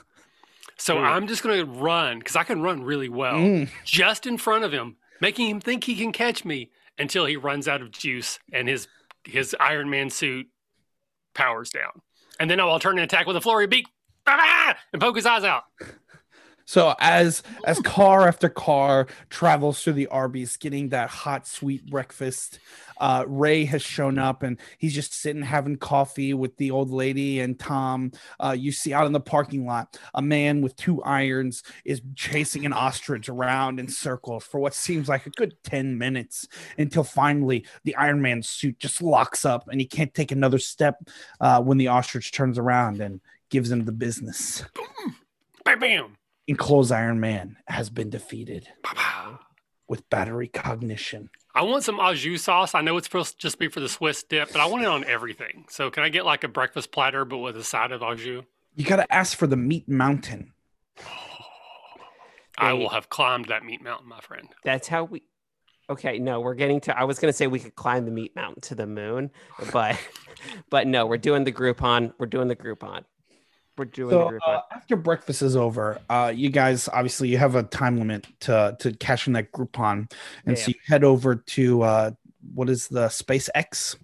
[0.76, 1.02] So Mm.
[1.04, 3.68] I'm just going to run because I can run really well Mm.
[3.84, 7.68] just in front of him, making him think he can catch me until he runs
[7.68, 8.88] out of juice and his
[9.24, 10.48] his Iron Man suit
[11.34, 12.02] powers down.
[12.40, 13.86] And then I'll turn and attack with a flurry beak
[14.26, 15.64] ah, and poke his eyes out.
[16.68, 22.58] So as as car after car travels through the Arby's, getting that hot sweet breakfast,
[23.00, 27.40] uh, Ray has shown up and he's just sitting having coffee with the old lady
[27.40, 28.12] and Tom.
[28.38, 32.66] Uh, you see out in the parking lot a man with two irons is chasing
[32.66, 37.64] an ostrich around in circles for what seems like a good ten minutes until finally
[37.84, 40.96] the Iron Man suit just locks up and he can't take another step
[41.40, 44.66] uh, when the ostrich turns around and gives him the business.
[45.64, 46.18] Bam, bam.
[46.48, 49.38] Enclosed Iron Man has been defeated Pow, pow.
[49.86, 51.28] with battery cognition.
[51.54, 52.74] I want some au jus sauce.
[52.74, 54.88] I know it's supposed to just be for the Swiss dip, but I want it
[54.88, 55.66] on everything.
[55.68, 58.44] So can I get like a breakfast platter, but with a side of au jus?
[58.74, 60.52] You got to ask for the meat mountain.
[62.58, 64.48] I will have climbed that meat mountain, my friend.
[64.64, 65.22] That's how we.
[65.90, 66.98] Okay, no, we're getting to.
[66.98, 69.30] I was gonna say we could climb the meat mountain to the moon,
[69.72, 69.96] but,
[70.70, 72.12] but no, we're doing the Groupon.
[72.18, 73.04] We're doing the Groupon.
[73.78, 77.62] We're doing So uh, after breakfast is over, uh, you guys obviously you have a
[77.62, 80.10] time limit to to cash in that Groupon,
[80.46, 82.10] and so you head over to uh,
[82.54, 83.96] what is the SpaceX?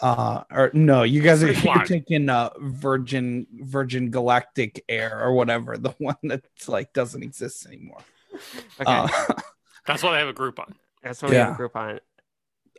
[0.00, 5.76] Uh, or no, you guys are you're taking uh, Virgin Virgin Galactic Air or whatever
[5.78, 8.00] the one that's like doesn't exist anymore.
[8.80, 9.08] okay, Uh,
[9.86, 10.72] That's why they have a Groupon.
[11.02, 11.64] that's what we have yeah.
[11.64, 11.98] a Groupon.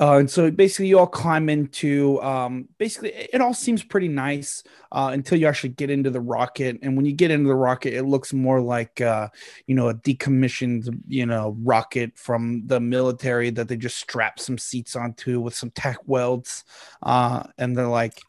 [0.01, 2.21] Uh, and so basically, you all climb into.
[2.23, 6.79] Um, basically, it all seems pretty nice uh, until you actually get into the rocket.
[6.81, 9.29] And when you get into the rocket, it looks more like uh,
[9.67, 14.57] you know a decommissioned you know rocket from the military that they just strap some
[14.57, 16.63] seats onto with some tack welds.
[17.03, 18.19] Uh, and they're like,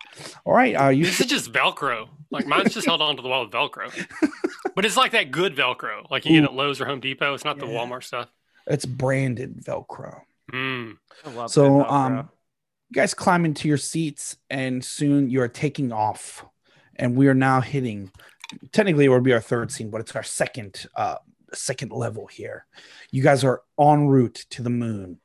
[0.44, 2.08] "All right, uh, you This is just Velcro.
[2.30, 3.90] Like mine's just held onto the wall with Velcro.
[4.74, 7.32] But it's like that good Velcro, like you get at Lowe's or Home Depot.
[7.32, 8.28] It's not the Walmart stuff.
[8.66, 10.22] it's branded Velcro."
[10.54, 10.96] Mm.
[11.48, 12.30] So, good um,
[12.90, 16.44] you guys climb into your seats and soon you are taking off
[16.96, 18.10] and we are now hitting
[18.72, 21.16] technically it would be our third scene but it's our second uh
[21.56, 22.66] second level here
[23.10, 25.18] you guys are en route to the moon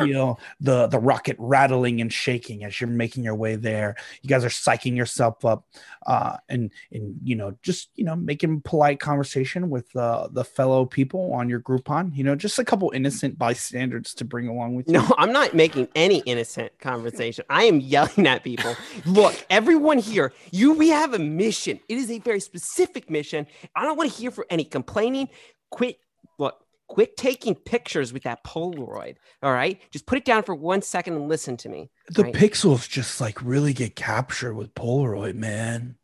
[0.00, 4.28] you know the the rocket rattling and shaking as you're making your way there you
[4.28, 5.64] guys are psyching yourself up
[6.06, 10.84] uh and and you know just you know making polite conversation with uh the fellow
[10.84, 14.86] people on your groupon you know just a couple innocent bystanders to bring along with
[14.86, 17.44] you No, I'm not making any innocent conversation.
[17.48, 18.74] I am yelling at people.
[19.06, 21.80] Look, everyone here, you we have a mission.
[21.88, 23.46] It is a very specific mission.
[23.74, 25.28] I don't want to hear for any complaining.
[25.70, 25.98] Quit
[26.38, 29.16] look, quit taking pictures with that Polaroid.
[29.42, 29.80] All right?
[29.90, 31.90] Just put it down for one second and listen to me.
[32.10, 32.34] The Right.
[32.34, 35.96] pixels just like really get captured with Polaroid, man.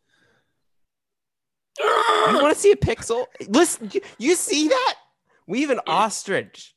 [2.31, 3.27] You want to see a pixel?
[3.49, 4.95] Listen, you, you see that?
[5.47, 6.75] We have an ostrich.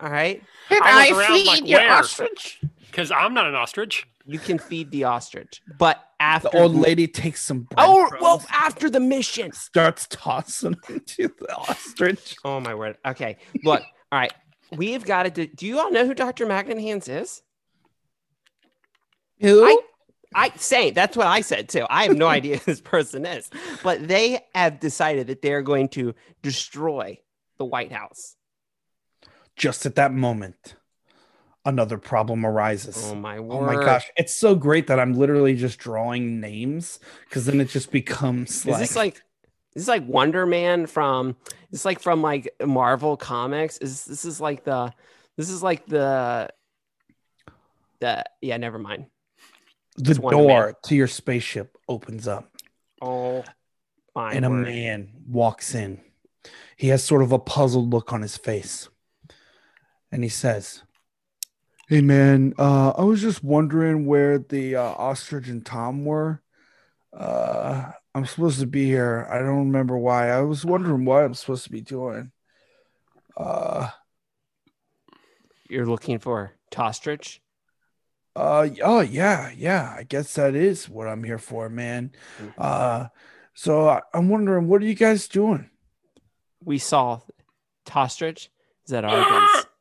[0.00, 0.42] All right.
[0.68, 1.92] Can I I feed like your where?
[1.92, 2.60] ostrich?
[2.90, 4.06] Because I'm not an ostrich.
[4.26, 8.88] You can feed the ostrich, but after The old lady takes some Oh, well, after
[8.88, 9.52] the mission.
[9.52, 12.36] starts tossing them to the ostrich.
[12.44, 12.98] Oh my word.
[13.04, 13.36] Okay.
[13.64, 13.82] Look,
[14.12, 14.32] all right.
[14.76, 15.46] We've got to do.
[15.46, 16.46] Do you all know who Dr.
[16.46, 17.42] Magnet Hands is?
[19.40, 19.64] Who?
[19.64, 19.78] I,
[20.34, 21.84] I say that's what I said too.
[21.90, 23.50] I have no idea who this person is,
[23.82, 27.18] but they have decided that they're going to destroy
[27.58, 28.36] the White House.
[29.56, 30.76] Just at that moment,
[31.64, 33.10] another problem arises.
[33.10, 33.54] Oh my word.
[33.54, 37.68] Oh my gosh, it's so great that I'm literally just drawing names because then it
[37.68, 39.14] just becomes Is like, this like
[39.74, 41.36] is this like Wonder Man from
[41.70, 43.78] this like from like Marvel comics?
[43.78, 44.92] Is this is like the
[45.36, 46.48] this is like the
[48.00, 49.06] the yeah, never mind.
[49.96, 52.50] the it's door to your spaceship opens up.
[53.00, 53.44] Oh
[54.14, 56.00] my and a man walks in.
[56.76, 58.88] He has sort of a puzzled look on his face.
[60.10, 60.82] And he says,
[61.92, 66.40] Hey man, uh, I was just wondering where the uh, ostrich and Tom were.
[67.12, 69.28] Uh, I'm supposed to be here.
[69.30, 70.30] I don't remember why.
[70.30, 72.32] I was wondering what I'm supposed to be doing.
[73.36, 73.90] Uh,
[75.68, 77.40] You're looking for Tostrich?
[78.36, 79.94] uh, oh yeah, yeah.
[79.94, 82.12] I guess that is what I'm here for, man.
[82.56, 83.08] Uh,
[83.52, 85.68] so I, I'm wondering, what are you guys doing?
[86.64, 87.20] We saw
[87.84, 88.48] Tostrich.
[88.86, 89.66] Is that Argon's?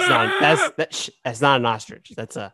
[0.00, 0.02] Shh.
[0.02, 2.12] It's not, that's that, shh, that's not an ostrich.
[2.16, 2.52] That's a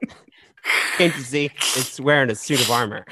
[0.96, 1.50] can't you see?
[1.76, 3.04] It's wearing a suit of armor.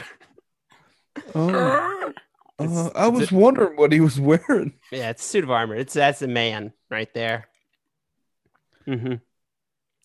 [1.35, 2.13] Oh.
[2.57, 4.75] Uh, I it's was wondering what he was wearing.
[4.93, 5.75] Yeah, it's a suit of armor.
[5.75, 7.49] It's that's a man right there.
[8.87, 9.15] Mm-hmm.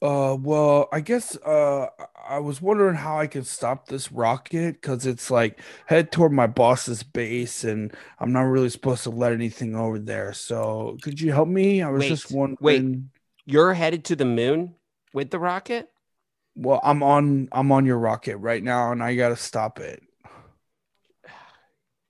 [0.02, 4.82] Uh, well, I guess uh, I- I was wondering how I could stop this rocket
[4.82, 9.34] because it's like head toward my boss's base, and I'm not really supposed to let
[9.34, 10.34] anything over there.
[10.34, 11.82] So, could you help me?
[11.84, 13.10] I was just Wait, wondering.
[13.50, 14.76] You're headed to the moon
[15.12, 15.90] with the rocket.
[16.56, 20.04] Well, I'm on I'm on your rocket right now, and I gotta stop it.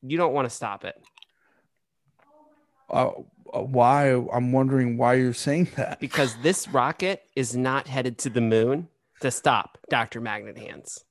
[0.01, 0.95] You don't want to stop it
[2.89, 3.11] Uh,
[3.53, 4.11] uh, why?
[4.11, 5.99] I'm wondering why you're saying that.
[6.01, 8.89] because this rocket is not headed to the moon
[9.21, 10.19] to stop Dr.
[10.19, 11.05] Magnet Hands.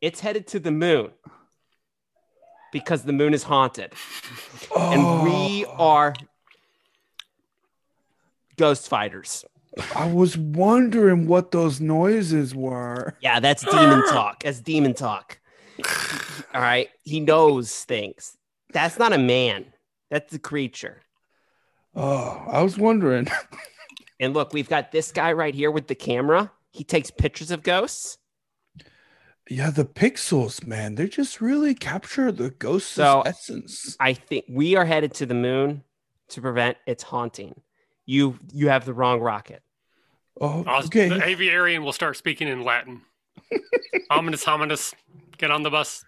[0.00, 1.10] It's headed to the moon
[2.72, 3.92] because the moon is haunted.
[4.76, 6.14] And we Oh, are
[8.60, 9.44] ghost fighters.
[9.96, 13.16] I was wondering what those noises were.
[13.22, 14.42] Yeah, that's demon talk.
[14.42, 15.40] That's demon talk.
[16.54, 16.88] All right.
[17.02, 18.36] He knows things.
[18.72, 19.64] That's not a man.
[20.10, 21.00] That's a creature.
[21.94, 23.28] Oh, I was wondering.
[24.20, 26.52] And look, we've got this guy right here with the camera.
[26.72, 28.18] He takes pictures of ghosts.
[29.48, 33.96] Yeah, the pixels, man, they just really capture the ghost's So- essence.
[33.98, 35.84] I think we are headed to the moon
[36.28, 37.54] to prevent its haunting.
[38.10, 39.62] You you have the wrong rocket.
[40.40, 41.08] Oh, okay.
[41.08, 43.02] The aviarian will start speaking in Latin.
[44.10, 44.92] ominous, ominous.
[45.38, 46.04] Get on the bus.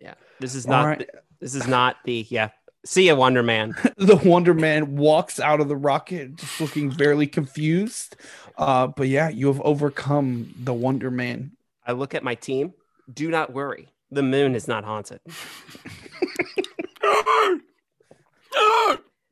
[0.00, 0.14] Yeah.
[0.38, 0.98] This is not right.
[0.98, 1.08] the-
[1.40, 2.50] this is not the yeah.
[2.84, 3.74] See ya, Wonder Man.
[3.96, 8.14] The Wonder Man walks out of the rocket, just looking barely confused.
[8.56, 11.56] Uh, but yeah, you have overcome the Wonder Man.
[11.84, 12.74] I look at my team.
[13.12, 13.88] Do not worry.
[14.12, 15.18] The moon is not haunted.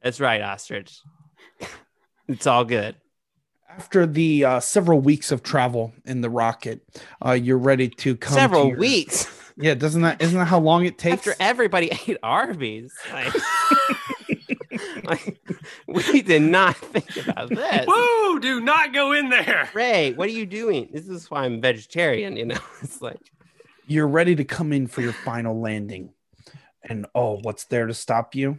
[0.03, 1.01] That's right, ostrich.
[2.33, 2.97] It's all good.
[3.69, 6.81] after the uh, several weeks of travel in the rocket,
[7.25, 8.35] uh, you're ready to come.
[8.35, 11.27] to Several your- weeks Yeah, doesn't that isn't that how long it takes?
[11.27, 12.93] after everybody ate Arby's.
[13.13, 13.35] Like,
[15.05, 15.39] like,
[15.87, 17.87] we did not think about this.
[17.87, 18.39] Woo!
[18.41, 19.69] Do not go in there.
[19.75, 20.89] Ray, what are you doing?
[20.93, 22.37] This is why I'm vegetarian.
[22.37, 23.19] You know, it's like
[23.87, 26.13] you're ready to come in for your final landing,
[26.83, 28.59] and oh, what's there to stop you?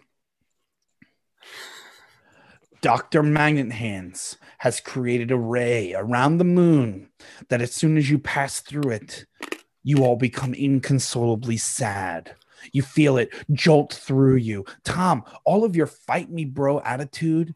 [2.84, 3.24] Dr.
[3.24, 7.10] Magnet Hands has created a ray around the moon
[7.48, 9.26] that as soon as you pass through it,
[9.84, 12.36] you all become inconsolably sad.
[12.74, 14.66] You feel it jolt through you.
[14.84, 17.56] Tom, all of your fight me bro attitude,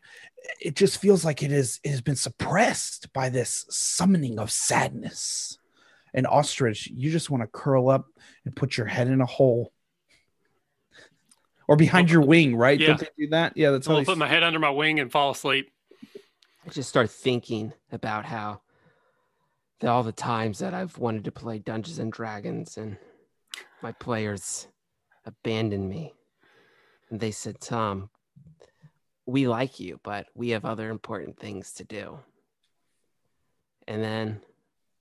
[0.62, 5.58] it just feels like it is it has been suppressed by this summoning of sadness.
[6.14, 8.06] And ostrich, you just want to curl up
[8.46, 9.74] and put your head in a hole.
[11.68, 12.80] Or behind your wing, right?
[12.80, 12.88] Yeah.
[12.88, 13.54] Don't they do that?
[13.56, 15.70] Yeah, that's I'm how gonna they put my head under my wing and fall asleep.
[16.66, 18.62] I just start thinking about how
[19.80, 22.98] the, all the times that I've wanted to play Dungeons and Dragons and
[23.82, 24.68] my players
[25.26, 26.14] abandoned me.
[27.10, 28.10] And they said, Tom,
[29.26, 32.20] we like you, but we have other important things to do.
[33.88, 34.42] And then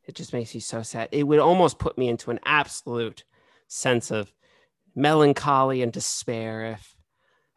[0.05, 1.09] it just makes you so sad.
[1.11, 3.25] It would almost put me into an absolute
[3.67, 4.33] sense of
[4.97, 6.97] melancholy and despair if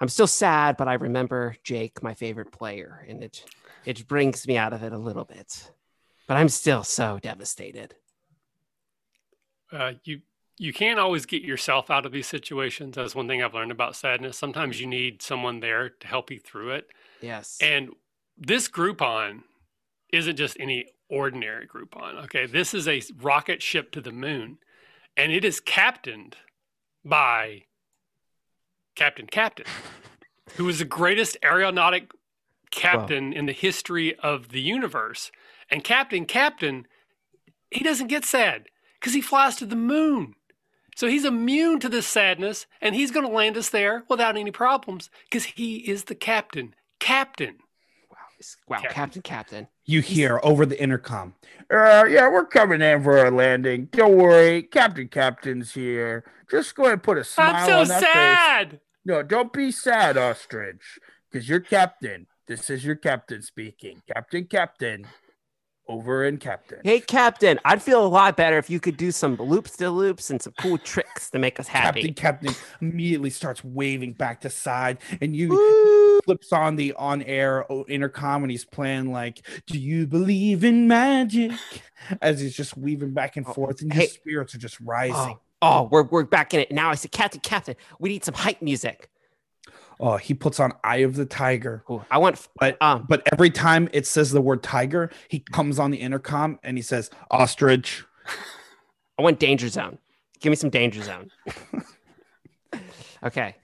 [0.02, 3.44] I'm still sad, but I remember Jake, my favorite player, and it
[3.86, 5.72] it brings me out of it a little bit.
[6.28, 7.96] But I'm still so devastated.
[9.72, 10.22] Uh, you
[10.58, 12.96] you can't always get yourself out of these situations.
[12.96, 14.38] That's one thing I've learned about sadness.
[14.38, 16.90] Sometimes you need someone there to help you through it.
[17.22, 17.58] Yes.
[17.62, 17.90] And
[18.38, 19.44] this Groupon
[20.14, 22.24] isn't just any ordinary Groupon.
[22.26, 24.60] Okay, this is a rocket ship to the moon,
[25.18, 26.38] and it is captained
[27.04, 27.64] by
[28.96, 29.66] Captain Captain,
[30.56, 32.12] who is the greatest aeronautic
[32.72, 35.32] captain in the history of the universe.
[35.70, 36.88] And Captain Captain,
[37.72, 38.68] he doesn't get sad
[39.00, 40.36] because he flies to the moon.
[40.96, 44.52] So he's immune to this sadness, and he's going to land us there without any
[44.52, 46.76] problems because he is the captain.
[47.00, 47.56] Captain.
[48.12, 48.18] wow.
[48.68, 48.78] Wow.
[48.82, 48.94] Captain.
[48.94, 49.68] Captain, Captain.
[49.90, 51.34] You hear over the intercom.
[51.72, 53.90] Uh, yeah, we're coming in for a landing.
[53.92, 56.24] Don't worry, Captain Captain's here.
[56.50, 58.14] Just go ahead and put a smile I'm so on that face.
[58.14, 58.80] sad.
[59.06, 61.00] No, don't be sad, Ostrich,
[61.32, 62.28] because you're captain.
[62.48, 64.02] This is your captain speaking.
[64.12, 65.06] Captain, Captain,
[65.88, 66.80] over and Captain.
[66.84, 70.30] Hey, Captain, I'd feel a lot better if you could do some loops to loops
[70.30, 72.12] and some cool tricks to make us happy.
[72.12, 75.99] Captain, Captain immediately starts waving back to side, and you Woo!
[76.26, 81.52] Flips on the on-air o- intercom, and he's playing like, "Do you believe in magic?"
[82.22, 84.08] As he's just weaving back and Oh, forth, and hey.
[84.08, 85.16] spirits are just rising.
[85.16, 86.90] Oh, oh, we're, we're back in it now.
[86.90, 89.10] I said, Captain, Captain, we need some hype music.
[90.00, 91.84] Oh, he puts on Eye of the Tiger.
[91.92, 95.78] Ooh, I want, But um, but every time it says the word tiger, he comes
[95.78, 98.06] on the intercom and he says ostrich.
[99.20, 99.98] I want Danger Zone.
[100.40, 101.30] Give me some Danger Zone.
[103.24, 103.56] okay.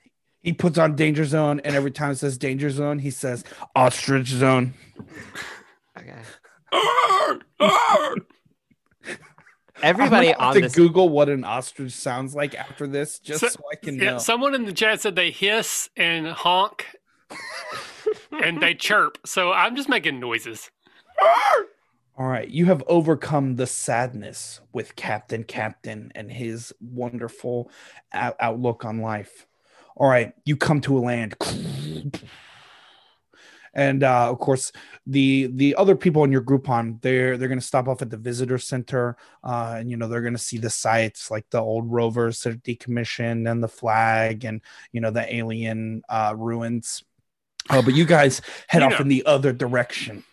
[0.45, 3.43] He puts on danger zone, and every time it says danger zone, he says
[3.75, 4.75] ostrich zone.
[5.97, 6.13] Okay.
[9.81, 10.75] Everybody I'm have on to this.
[10.75, 14.17] Google what an ostrich sounds like after this, just so, So- I can Yeah, know.
[14.19, 16.85] someone in the chat said they hiss and honk
[18.31, 19.17] and they chirp.
[19.25, 20.69] So I'm just making noises.
[22.17, 27.71] All right, you have overcome the sadness with Captain Captain and his wonderful
[28.13, 29.47] out- outlook on life.
[29.95, 31.35] All right, you come to a land.
[33.73, 34.71] And uh, of course,
[35.05, 38.15] the the other people in your Groupon, they're they're going to stop off at the
[38.17, 41.91] visitor center, uh, and you know they're going to see the sites like the old
[41.91, 44.61] rovers that are decommissioned and the flag, and
[44.93, 47.03] you know the alien uh, ruins.
[47.69, 48.99] Uh, but you guys head You off know.
[48.99, 50.23] in the other direction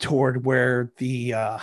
[0.00, 1.58] toward where the uh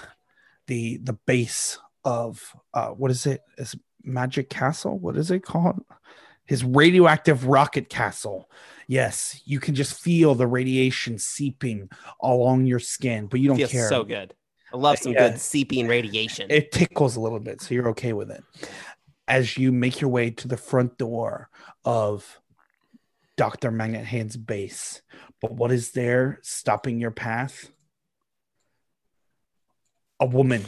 [0.68, 3.26] the the base of uh what is
[3.58, 5.82] is it magic castle what is it called
[6.46, 8.50] his radioactive rocket castle
[8.88, 11.90] yes you can just feel the radiation seeping
[12.22, 14.34] along your skin but you don't feels care so good.
[14.74, 15.30] I love some Yeah.
[15.30, 16.48] good seeping radiation.
[16.50, 18.44] it tickles a little bit so you're okay with it
[19.28, 21.50] as you make your way to the front door
[21.86, 22.40] of
[23.38, 25.02] dr magnet hand's base
[25.42, 27.72] but what is there stopping your path
[30.20, 30.64] a woman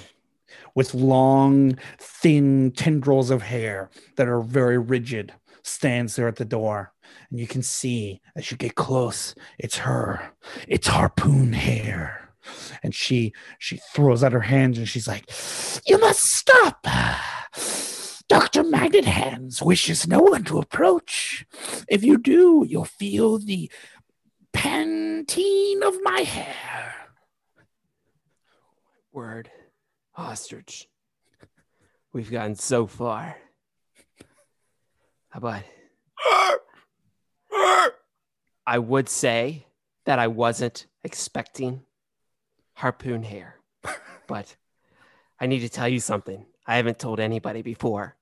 [0.74, 5.34] with long thin tendrils of hair that are very rigid
[5.66, 6.94] stands there at the door
[7.30, 10.32] and you can see as you get close it's her
[10.68, 12.30] it's harpoon hair
[12.84, 15.30] and she she throws out her hands and she's like
[15.86, 16.86] you must stop
[18.30, 21.46] dr magnet hands wishes no one to approach
[21.88, 23.70] if you do you'll feel the
[24.54, 26.96] pantene of my hair
[29.16, 29.50] Word.
[30.18, 30.90] Ostrich.
[32.12, 33.38] We've gotten so far.
[35.40, 35.64] But
[38.68, 39.66] I would say
[40.06, 41.82] that I wasn't expecting
[42.74, 43.56] harpoon hair.
[44.28, 44.56] but
[45.40, 46.46] I need to tell you something.
[46.66, 48.16] I haven't told anybody before.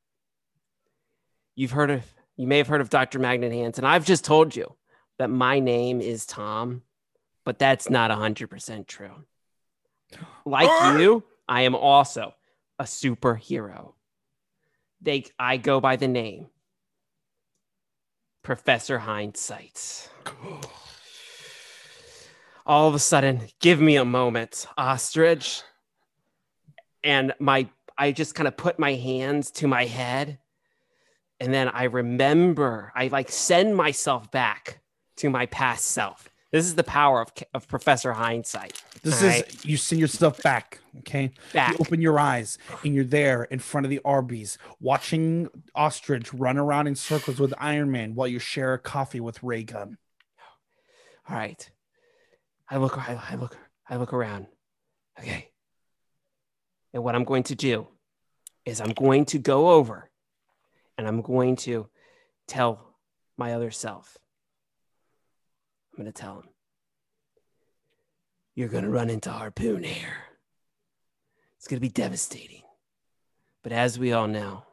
[1.55, 2.03] You've heard of
[2.35, 3.19] you may have heard of Dr.
[3.19, 4.75] Magnet Hands, and I've just told you
[5.19, 6.81] that my name is Tom,
[7.45, 9.13] but that's not 100% true.
[10.45, 10.67] Like
[10.99, 12.33] you, I am also
[12.79, 13.93] a superhero.
[14.99, 16.47] They I go by the name
[18.43, 20.09] Professor Hindsight.
[22.65, 25.61] All of a sudden, give me a moment, ostrich.
[27.03, 27.67] And my
[27.97, 30.39] I just kind of put my hands to my head
[31.43, 34.79] and then I remember, I like send myself back
[35.17, 36.29] to my past self.
[36.53, 38.83] This is the power of, of Professor Hindsight.
[39.01, 39.65] This is right?
[39.65, 40.81] you send yourself back.
[40.99, 41.31] Okay.
[41.51, 41.71] Back.
[41.71, 46.59] You open your eyes and you're there in front of the Arby's watching Ostrich run
[46.59, 49.97] around in circles with Iron Man while you share a coffee with Ray Gun.
[51.27, 51.67] All right.
[52.69, 53.57] I look, I, I look,
[53.89, 54.45] I look around.
[55.19, 55.49] Okay.
[56.93, 57.87] And what I'm going to do
[58.63, 60.11] is I'm going to go over
[60.99, 61.89] and I'm going to
[62.47, 62.93] tell
[63.39, 64.19] my other self.
[65.93, 66.49] I'm going to tell him,
[68.55, 70.15] you're going to run into harpoon hair.
[71.57, 72.63] It's going to be devastating.
[73.61, 74.63] But as we all know,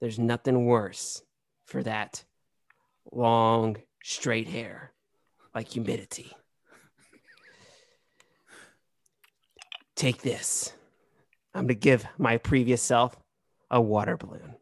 [0.00, 1.22] there's nothing worse
[1.66, 2.24] for that
[3.10, 4.92] long, straight hair
[5.54, 6.32] like humidity.
[9.96, 10.72] Take this.
[11.54, 13.16] I'm going to give my previous self
[13.70, 14.54] a water balloon.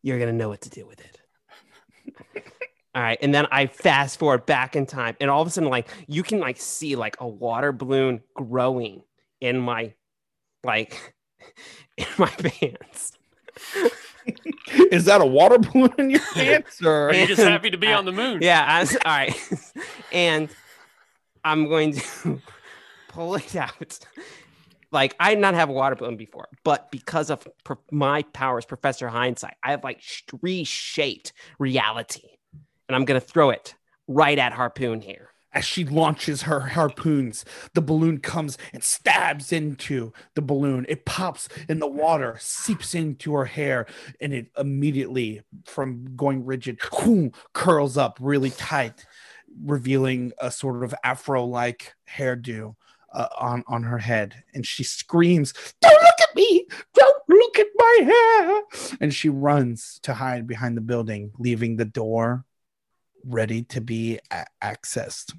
[0.00, 2.51] You're going to know what to do with it.
[2.94, 3.18] All right.
[3.22, 5.16] And then I fast forward back in time.
[5.20, 9.02] And all of a sudden, like, you can like see like a water balloon growing
[9.40, 9.94] in my,
[10.62, 11.14] like,
[11.96, 13.12] in my pants.
[14.90, 17.88] Is that a water balloon in your pants or Are you just happy to be
[17.88, 18.38] on the moon?
[18.42, 18.64] Yeah.
[18.64, 19.62] I all right.
[20.12, 20.48] and
[21.42, 22.40] I'm going to
[23.08, 23.98] pull it out.
[24.92, 28.66] Like I did not have a water balloon before, but because of pro- my powers,
[28.66, 32.28] Professor Hindsight, I have like sh- reshaped reality,
[32.92, 33.74] and I'm gonna throw it
[34.06, 35.30] right at Harpoon Hair.
[35.54, 40.84] as she launches her harpoons, the balloon comes and stabs into the balloon.
[40.88, 43.86] It pops in the water, seeps into her hair,
[44.20, 46.78] and it immediately, from going rigid,
[47.52, 49.04] curls up really tight,
[49.64, 52.74] revealing a sort of afro like hairdo.
[53.14, 57.66] Uh, on on her head and she screams don't look at me don't look at
[57.76, 58.62] my hair
[59.02, 62.46] and she runs to hide behind the building leaving the door
[63.24, 65.32] ready to be a- accessed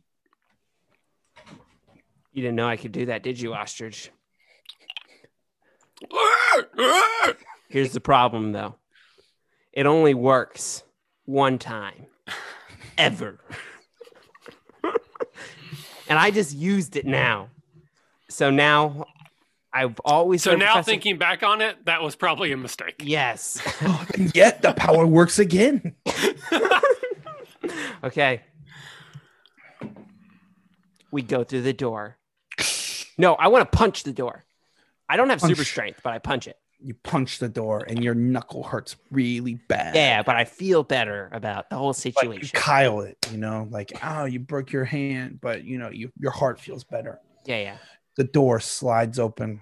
[2.32, 4.10] You didn't know I could do that, did you, Ostrich?
[7.70, 8.76] Here's the problem, though.
[9.72, 10.84] It only works
[11.26, 12.06] one time,
[12.98, 13.40] ever.
[16.08, 17.50] and I just used it now.
[18.30, 19.06] So now
[19.74, 22.96] I've always So now Professor- thinking back on it, that was probably a mistake.
[23.00, 23.60] Yes.
[24.16, 25.96] and yet the power works again.
[28.04, 28.42] okay.
[31.12, 32.18] We go through the door.
[33.18, 34.44] No, I want to punch the door.
[35.08, 36.58] I don't have super strength, but I punch it.
[36.80, 39.96] You punch the door and your knuckle hurts really bad.
[39.96, 42.50] Yeah, but I feel better about the whole situation.
[42.54, 46.32] Kyle it, you know, like, oh, you broke your hand, but you know, you, your
[46.32, 47.20] heart feels better.
[47.46, 47.78] Yeah, yeah.
[48.18, 49.62] The door slides open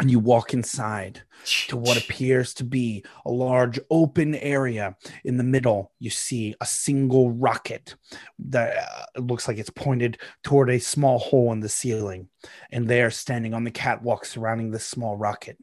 [0.00, 1.22] and you walk inside
[1.68, 4.96] to what appears to be a large open area.
[5.24, 7.94] In the middle, you see a single rocket
[8.38, 12.28] that uh, looks like it's pointed toward a small hole in the ceiling.
[12.70, 15.58] And there, standing on the catwalk surrounding this small rocket,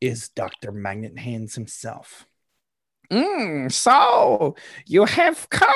[0.00, 0.72] is Dr.
[0.72, 2.26] Magnet Hands himself.
[3.10, 5.70] Mm, so you have come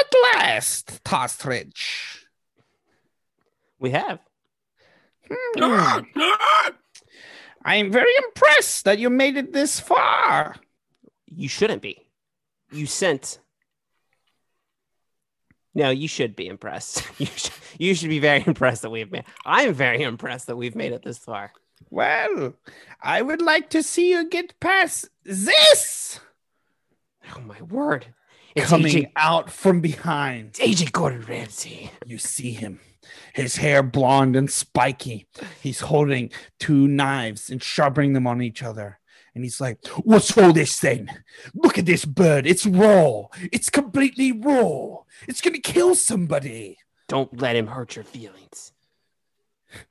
[0.00, 2.24] at last, Tostrich.
[3.78, 4.20] We have.
[5.28, 6.04] Hmm.
[7.64, 10.56] I am very impressed that you made it this far.
[11.26, 12.06] You shouldn't be.
[12.70, 13.38] You sent.
[15.74, 17.02] No, you should be impressed.
[17.18, 19.24] You should, you should be very impressed that we've made.
[19.44, 21.52] I'm very impressed that we've made it this far.
[21.90, 22.54] Well,
[23.02, 26.20] I would like to see you get past this
[27.34, 28.06] Oh my word!
[28.54, 30.50] It's coming Agent, out from behind.
[30.50, 31.90] it's Agent Gordon Ramsay.
[32.06, 32.80] You see him,
[33.32, 35.26] his hair blonde and spiky.
[35.60, 38.98] He's holding two knives and sharpening them on each other.
[39.34, 41.08] And he's like, What's all this thing?
[41.54, 42.46] Look at this bird.
[42.46, 43.24] It's raw.
[43.52, 44.98] It's completely raw.
[45.26, 46.78] It's going to kill somebody.
[47.08, 48.72] Don't let him hurt your feelings.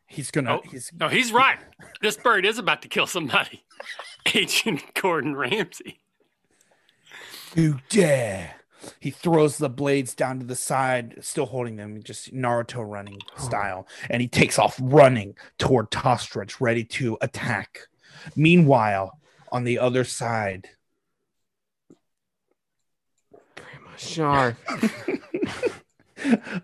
[0.08, 0.58] He's gonna.
[0.58, 0.62] Oh.
[0.70, 1.58] He's No, he's right.
[2.02, 3.66] This bird is about to kill somebody.
[4.34, 6.00] Agent Gordon Ramsay.
[7.56, 8.56] You dare.
[9.00, 13.88] He throws the blades down to the side, still holding them, just Naruto running style.
[14.10, 17.88] And he takes off running toward Tostrich, ready to attack.
[18.36, 19.20] Meanwhile,
[19.52, 20.70] on the other side,
[23.98, 24.56] Shark.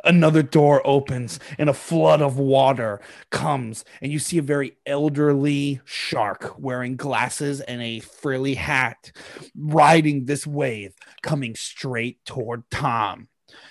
[0.04, 3.00] another door opens and a flood of water
[3.30, 9.12] comes and you see a very elderly shark wearing glasses and a frilly hat
[9.56, 13.28] riding this wave coming straight toward tom.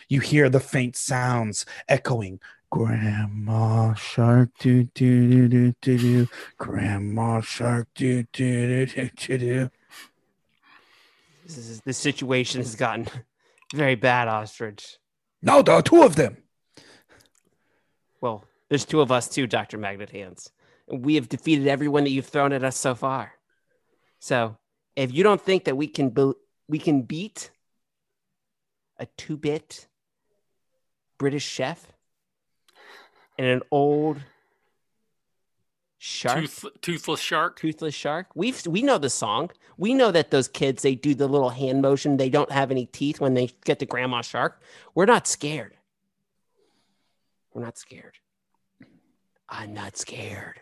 [0.09, 6.29] You hear the faint sounds echoing grandma shark do do do do do do.
[6.59, 9.71] Grandma shark do do do do do
[11.45, 13.09] This, is, this situation has gotten
[13.75, 14.99] very bad, Ostrich.
[15.43, 16.37] No there are two of them
[18.21, 19.79] Well, there's two of us too, Dr.
[19.79, 20.51] Magnet Hands.
[20.91, 23.33] We have defeated everyone that you've thrown at us so far.
[24.19, 24.57] So
[24.97, 26.35] if you don't think that we can be-
[26.69, 27.51] we can beat
[28.99, 29.87] a two-bit
[31.19, 31.87] British chef
[33.39, 34.19] and an old
[35.99, 37.59] shark, Tooth, toothless shark.
[37.59, 39.51] toothless shark, we've we know the song.
[39.77, 42.17] We know that those kids they do the little hand motion.
[42.17, 44.61] They don't have any teeth when they get to Grandma Shark.
[44.95, 45.77] We're not scared.
[47.53, 48.19] We're not scared.
[49.49, 50.61] I'm not scared.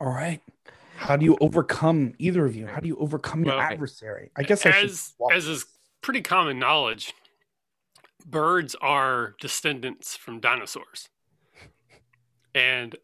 [0.00, 0.40] All right.
[0.96, 2.66] How do you overcome either of you?
[2.66, 4.30] How do you overcome your Well, adversary?
[4.36, 5.66] I guess I should as walk- as is
[6.02, 7.14] pretty common knowledge,
[8.26, 11.08] birds are descendants from dinosaurs,
[12.54, 12.96] and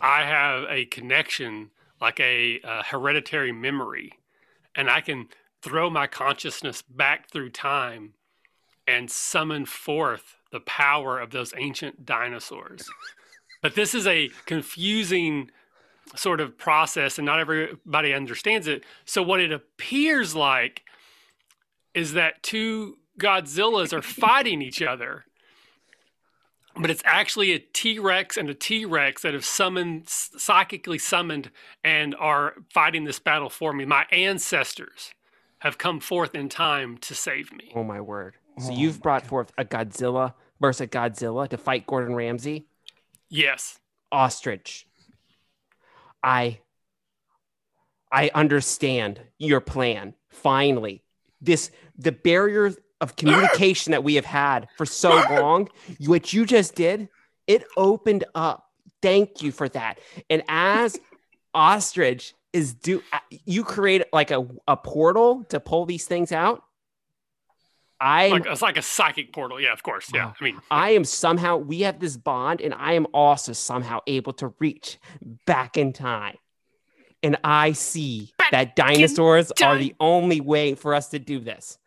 [0.00, 1.70] I have a connection,
[2.00, 4.12] like a, uh hereditary memory,
[4.74, 5.28] and I can
[5.62, 8.14] throw my consciousness back through time
[8.86, 12.88] and summon forth the power of those ancient dinosaurs.
[13.62, 15.50] but this is a confusing
[16.14, 18.84] sort of process and not everybody understands it.
[19.04, 20.82] So what it appears like
[21.94, 25.25] is that two Godzillas are fighting each other.
[26.78, 31.50] But it's actually a T Rex and a T Rex that have summoned, psychically summoned,
[31.82, 33.84] and are fighting this battle for me.
[33.84, 35.12] My ancestors
[35.60, 37.72] have come forth in time to save me.
[37.74, 38.34] Oh my word!
[38.58, 39.28] So Oh you've brought God.
[39.28, 42.66] forth a Godzilla versus a Godzilla to fight Gordon Ramsay.
[43.30, 43.78] Yes.
[44.12, 44.86] Ostrich.
[46.22, 46.60] I
[48.12, 50.14] I understand your plan.
[50.28, 51.02] Finally.
[51.40, 55.68] This the barrier of communication that we have had for so long,
[56.00, 57.08] what you just did,
[57.46, 58.64] it opened up.
[59.02, 59.98] Thank you for that.
[60.30, 60.98] And as
[61.54, 63.02] Ostrich is do
[63.44, 66.62] you create like a, a portal to pull these things out.
[68.00, 69.60] I Like, it's like a psychic portal.
[69.60, 70.10] Yeah, of course.
[70.12, 70.32] Yeah.
[70.38, 74.34] I mean, I am somehow, we have this bond, and I am also somehow able
[74.34, 74.98] to reach
[75.46, 76.36] back in time.
[77.22, 81.78] And I see Back that dinosaurs are the only way for us to do this.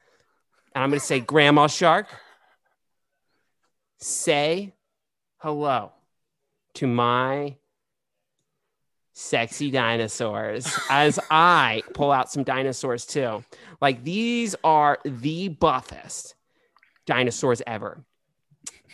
[0.80, 2.08] And I'm going to say, Grandma Shark,
[3.98, 4.74] say
[5.40, 5.92] hello
[6.76, 7.58] to my
[9.12, 13.44] sexy dinosaurs as I pull out some dinosaurs too.
[13.82, 16.36] Like these are the buffest
[17.06, 18.02] dinosaurs ever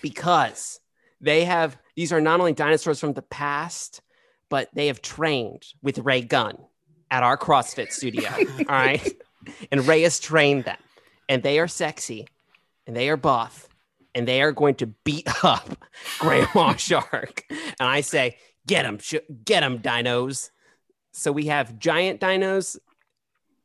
[0.01, 0.79] because
[1.21, 4.01] they have these are not only dinosaurs from the past,
[4.49, 6.57] but they have trained with Ray Gunn
[7.11, 8.31] at our CrossFit studio.
[8.57, 9.07] all right.
[9.71, 10.79] And Ray has trained them,
[11.29, 12.27] and they are sexy
[12.87, 13.67] and they are buff
[14.13, 15.85] and they are going to beat up
[16.19, 17.43] Grandma Shark.
[17.49, 20.49] And I say, get them, sh- get them, dinos.
[21.11, 22.77] So we have giant dinos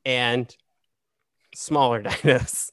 [0.04, 0.54] and
[1.54, 2.70] smaller dinos.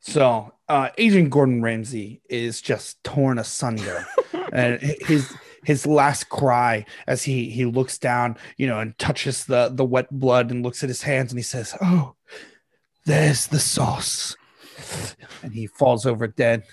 [0.00, 4.06] So, uh, Agent Gordon Ramsay is just torn asunder,
[4.52, 5.34] and his
[5.64, 10.10] his last cry as he he looks down, you know, and touches the the wet
[10.10, 12.16] blood and looks at his hands and he says, "Oh,
[13.04, 14.36] there's the sauce,"
[15.42, 16.64] and he falls over dead.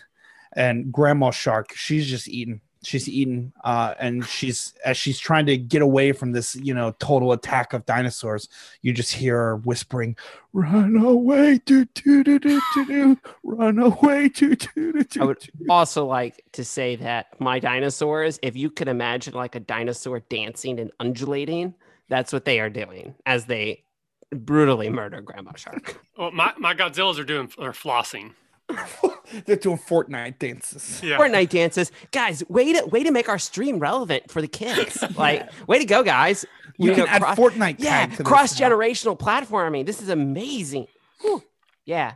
[0.53, 2.61] And Grandma Shark, she's just eating.
[2.84, 6.95] She's eating, uh, and she's as she's trying to get away from this, you know,
[6.97, 8.49] total attack of dinosaurs.
[8.82, 10.17] You just hear her whispering,
[10.51, 15.25] "Run away, do do do do do do, run away, do do do do." I
[15.25, 20.21] would also like to say that my dinosaurs, if you could imagine like a dinosaur
[20.21, 21.75] dancing and undulating,
[22.09, 23.84] that's what they are doing as they
[24.32, 26.01] brutally murder Grandma Shark.
[26.17, 28.34] well, my, my Godzillas are doing, are flossing.
[29.45, 31.01] They're doing Fortnite dances.
[31.03, 31.17] Yeah.
[31.17, 32.43] Fortnite dances, guys.
[32.47, 35.03] Way to way to make our stream relevant for the kids.
[35.17, 36.45] Like, way to go, guys.
[36.77, 39.86] You You can know, add cross- Fortnite yeah, tag to cross generational platforming.
[39.86, 40.88] This is amazing.
[41.21, 41.43] Whew.
[41.86, 42.13] Yeah.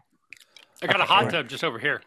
[0.82, 1.32] I got a hot right.
[1.32, 2.02] tub just over here.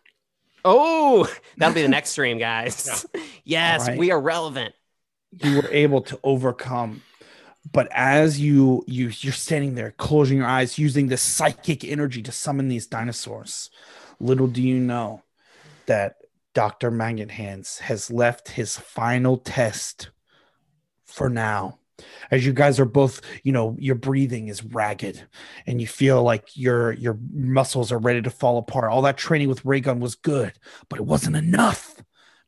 [0.65, 3.07] Oh, that'll be the next stream, guys.
[3.45, 3.99] Yes, All right.
[3.99, 4.75] we are relevant.
[5.43, 7.03] you were able to overcome.
[7.73, 12.33] But as you you you're standing there, closing your eyes, using this psychic energy to
[12.33, 13.71] summon these dinosaurs,
[14.21, 15.23] little do you know
[15.87, 16.17] that
[16.55, 16.91] Dr.
[16.91, 20.11] Magnet Hands has left his final test
[21.05, 21.79] for now.
[22.31, 25.27] As you guys are both, you know, your breathing is ragged
[25.67, 28.91] and you feel like your your muscles are ready to fall apart.
[28.91, 30.53] All that training with Raygun was good,
[30.89, 31.97] but it wasn't enough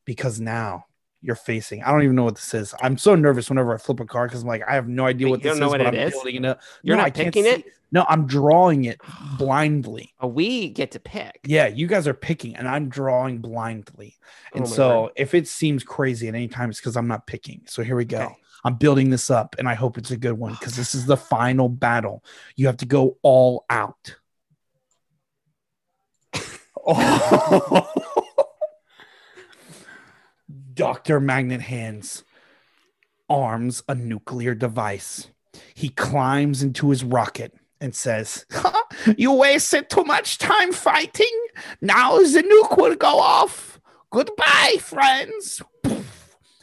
[0.04, 0.86] because now
[1.22, 1.82] you're facing.
[1.82, 2.74] I don't even know what this is.
[2.80, 5.26] I'm so nervous whenever I flip a card because I'm like, I have no idea
[5.26, 5.70] Wait, what you this don't know is.
[5.72, 6.12] what but it I'm is?
[6.12, 6.60] building it up.
[6.82, 7.64] You're No, not picking it?
[7.64, 9.00] see- No, I'm drawing it
[9.38, 10.14] blindly.
[10.20, 11.40] Oh, we get to pick.
[11.44, 14.16] Yeah, you guys are picking, and I'm drawing blindly.
[14.54, 15.12] Oh and Oh so, word.
[15.16, 17.62] if it seems crazy at any time, it's because I'm not picking.
[17.66, 18.22] So here we go.
[18.22, 18.34] Okay.
[18.64, 21.16] I'm building this up, and I hope it's a good one because this is the
[21.16, 22.24] final battle.
[22.56, 24.16] You have to go all out.
[26.86, 27.92] oh.
[30.80, 31.20] Dr.
[31.20, 32.24] Magnet Hands
[33.28, 35.28] arms a nuclear device.
[35.74, 37.52] He climbs into his rocket
[37.82, 38.46] and says,
[39.18, 41.26] You wasted too much time fighting.
[41.82, 43.78] Now the nuke will go off.
[44.10, 45.60] Goodbye, friends.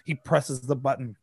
[0.04, 1.18] He presses the button,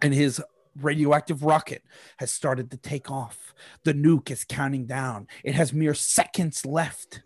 [0.00, 0.40] and his
[0.74, 1.82] radioactive rocket
[2.16, 3.52] has started to take off.
[3.84, 5.28] The nuke is counting down.
[5.44, 7.20] It has mere seconds left.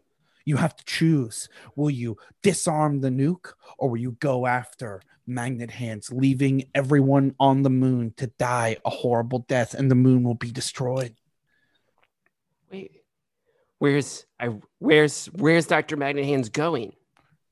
[0.44, 1.48] You have to choose.
[1.76, 7.62] Will you disarm the nuke or will you go after Magnet Hands, leaving everyone on
[7.62, 11.14] the moon to die a horrible death and the moon will be destroyed?
[12.70, 13.02] Wait.
[13.78, 15.96] Where's I where's where's Dr.
[15.96, 16.92] Magnet Hands going?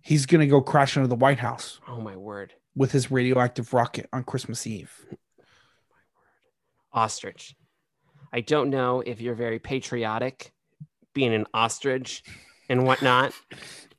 [0.02, 2.54] He's to go crash into the White House Oh my word.
[2.74, 5.06] with his radioactive rocket on Christmas Eve.
[6.92, 7.54] Ostrich.
[8.32, 10.52] I don't know if you're very patriotic
[11.12, 12.22] being an ostrich
[12.68, 13.32] and whatnot,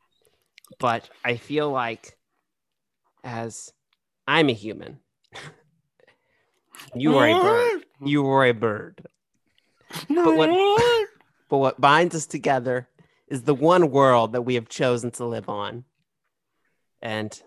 [0.80, 2.18] but I feel like
[3.24, 3.72] as
[4.28, 5.00] I'm a human,
[6.96, 7.86] you are a bird.
[8.04, 9.06] You are a bird.
[10.10, 10.50] But what
[11.50, 12.88] but what binds us together
[13.28, 15.86] is the one world that we have chosen to live on.
[17.02, 17.42] And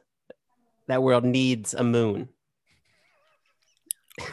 [0.89, 2.31] that world needs a moon.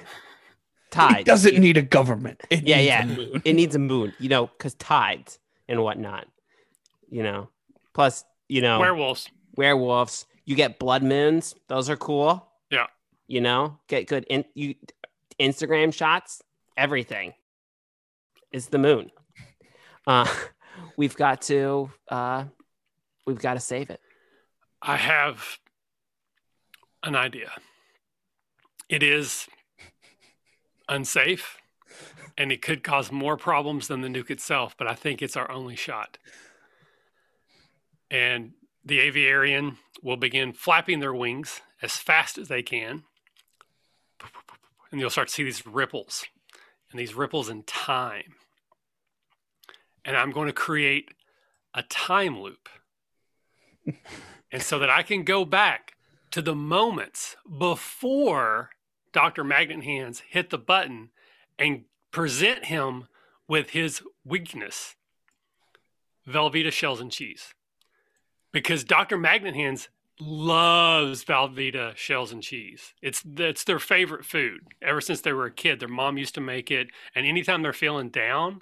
[0.92, 1.20] Tides.
[1.20, 2.42] It doesn't need a government.
[2.50, 3.06] It Yeah, yeah.
[3.46, 5.40] it needs a moon, you know, because tides
[5.70, 6.28] and whatnot,
[7.10, 7.48] you know.
[7.94, 9.30] Plus, you know, Werewolves.
[9.56, 10.26] werewolves.
[10.52, 12.46] You get blood moons; those are cool.
[12.70, 12.88] Yeah.
[13.26, 14.76] You know, get good in you
[15.40, 16.42] Instagram shots.
[16.76, 17.36] Everything
[18.52, 19.12] is the moon.
[20.08, 20.28] Uh,
[20.98, 22.44] we've got to, uh,
[23.28, 24.02] we've got to save it.
[24.82, 25.60] I have
[27.04, 27.52] an idea.
[28.90, 29.48] It is
[30.90, 31.60] unsafe
[32.36, 35.52] and it could cause more problems than the nuke itself, but I think it's our
[35.52, 36.18] only shot.
[38.10, 43.04] And the aviarian will begin flapping their wings as fast as they can.
[44.92, 46.26] And you'll start to see these ripples
[46.92, 48.36] and these ripples in time.
[50.04, 51.12] And I'm going to create
[51.74, 52.68] a time loop.
[54.52, 55.94] and so that I can go back
[56.32, 58.72] to the moments before
[59.14, 59.44] Dr.
[59.44, 61.10] Magnet Hands hit the button
[61.58, 63.08] and present him
[63.48, 64.96] with his weakness
[66.28, 67.54] Velveeta shells and cheese.
[68.52, 69.18] Because Dr.
[69.18, 69.88] Magnet Hands
[70.20, 72.94] loves Velveeta shells and cheese.
[73.02, 74.62] It's it's their favorite food.
[74.82, 77.74] Ever since they were a kid, their mom used to make it, and anytime they're
[77.74, 78.62] feeling down,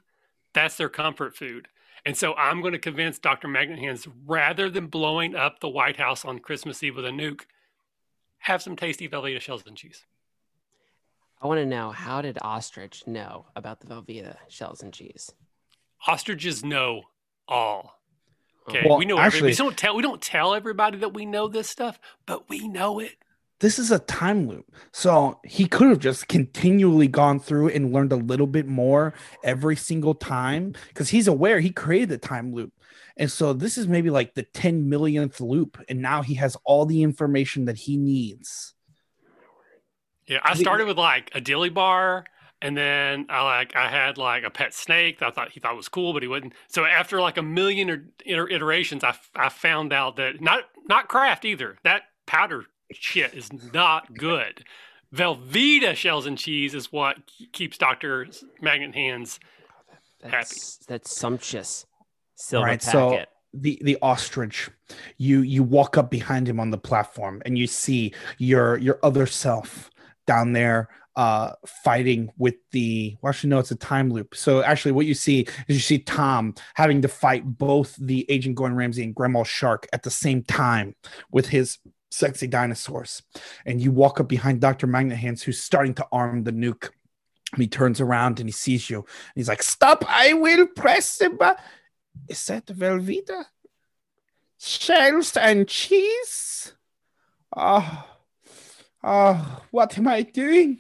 [0.54, 1.68] that's their comfort food.
[2.06, 3.48] And so I'm going to convince Dr.
[3.48, 7.42] Magnet Hands rather than blowing up the White House on Christmas Eve with a nuke,
[8.40, 10.06] have some tasty Velveeta shells and cheese.
[11.42, 15.32] I want to know how did ostrich know about the Velveeta shells and cheese?
[16.08, 17.04] Ostriches know
[17.48, 17.99] all.
[18.68, 19.18] Okay, Well, we know.
[19.18, 19.96] actually- we don't tell.
[19.96, 23.16] We don't tell everybody that we know this stuff, but we know it.
[23.60, 24.66] This is a time loop.
[24.94, 29.76] So he could have just continually gone through and learned a little bit more every
[29.76, 32.72] single time because he's aware he created the time loop.
[33.18, 35.78] And so this is maybe like the 10 millionth loop.
[35.90, 38.76] And now he has all the information that he needs.
[40.26, 42.26] Yeah, I started with like a dilly bar,
[42.62, 45.76] and then I like I had like a pet snake that I thought he thought
[45.76, 46.54] was cool, but he wouldn't.
[46.68, 50.42] So after like a million er, or iter- iterations, I, f- I found out that
[50.42, 51.78] not not craft either.
[51.84, 54.66] That powder shit is not good.
[55.16, 57.18] Velveeta shells and cheese is what
[57.52, 58.28] keeps Doctor
[58.62, 59.40] Magnet Hands.
[60.22, 61.86] That's that's sumptuous.
[61.90, 62.06] All
[62.36, 62.82] Silver right.
[62.82, 63.30] So packet.
[63.54, 64.70] the the ostrich,
[65.18, 69.26] you you walk up behind him on the platform and you see your your other
[69.26, 69.90] self
[70.28, 70.90] down there
[71.20, 75.14] uh fighting with the well actually no it's a time loop so actually what you
[75.14, 79.44] see is you see tom having to fight both the agent gordon ramsay and grandma
[79.44, 80.96] shark at the same time
[81.32, 81.78] with his
[82.12, 83.22] sexy dinosaurs.
[83.66, 84.88] And you walk up behind Dr.
[84.88, 86.90] Magnet Hands, who's starting to arm the nuke.
[87.54, 89.00] And he turns around and he sees you.
[89.00, 91.64] And he's like, Stop, I will press the button.
[92.28, 93.46] Is that Velveeta?
[94.60, 96.74] Shells and cheese?
[97.56, 98.08] Oh,
[99.04, 100.80] oh, what am I doing?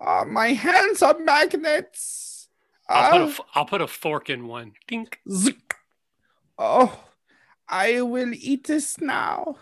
[0.00, 2.48] Oh, my hands are magnets.
[2.88, 4.72] I'll, put a Oh, f- I'll put a fork in one.
[4.86, 5.20] Dink.
[5.30, 5.74] zik.
[6.58, 7.04] oh,
[7.68, 9.56] I will eat this now.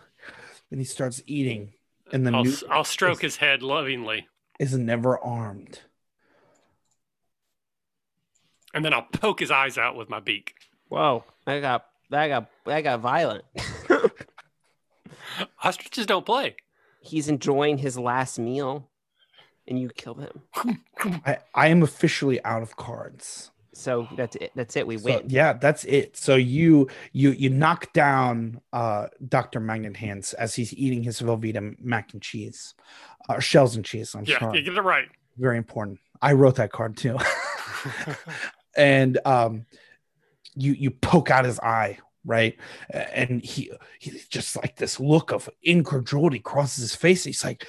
[0.71, 1.73] And he starts eating.
[2.13, 4.29] And then I'll, nuke s- I'll stroke is- his head lovingly,
[4.61, 5.81] is never armed.
[8.75, 10.55] and then I'll poke his eyes out with my beak.
[10.89, 13.45] Whoa, I got that got that got violent.
[15.65, 16.57] Ostriches don't play.
[17.01, 18.89] He's enjoying his last meal,
[19.69, 20.43] and you kill him.
[21.27, 23.51] I, I am officially out of cards.
[23.73, 24.53] So that's it.
[24.55, 24.87] That's it.
[24.87, 25.25] We So, win.
[25.29, 26.17] yeah, that's it.
[26.17, 29.61] So you you you knock down uh Dr.
[29.61, 32.75] Magnet Hands as he's eating his Velveeta mac and cheese.
[33.29, 34.59] Uh, shells and cheese, I'm yeah, sorry.
[34.59, 35.07] you get it right.
[35.37, 35.99] Very important.
[36.23, 37.19] I wrote that card too.
[38.77, 39.67] and um
[40.55, 42.57] you you poke out his eye right
[42.91, 47.67] and he he just like this look of incredulity crosses his face he's like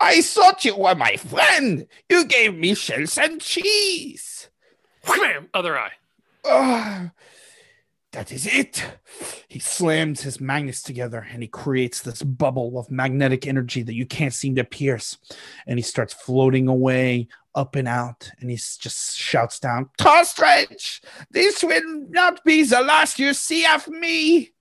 [0.00, 1.86] i thought you were my friend.
[2.08, 4.48] You gave me shells and cheese.
[5.06, 5.48] Wham!
[5.54, 5.92] Other eye.
[6.44, 7.12] Ah,
[8.12, 8.84] that is it.
[9.48, 14.06] He slams his magnets together and he creates this bubble of magnetic energy that you
[14.06, 15.18] can't seem to pierce.
[15.66, 18.30] And he starts floating away up and out.
[18.40, 23.88] And he just shouts down Tostrich, this will not be the last you see of
[23.88, 24.52] me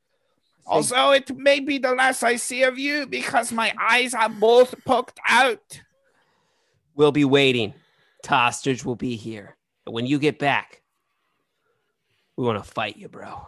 [0.66, 4.74] although it may be the last i see of you because my eyes are both
[4.86, 5.82] poked out
[6.94, 7.74] We'll be waiting.
[8.24, 9.56] Tostrich will be here.
[9.86, 10.82] And when you get back,
[12.36, 13.48] we want to fight you, bro.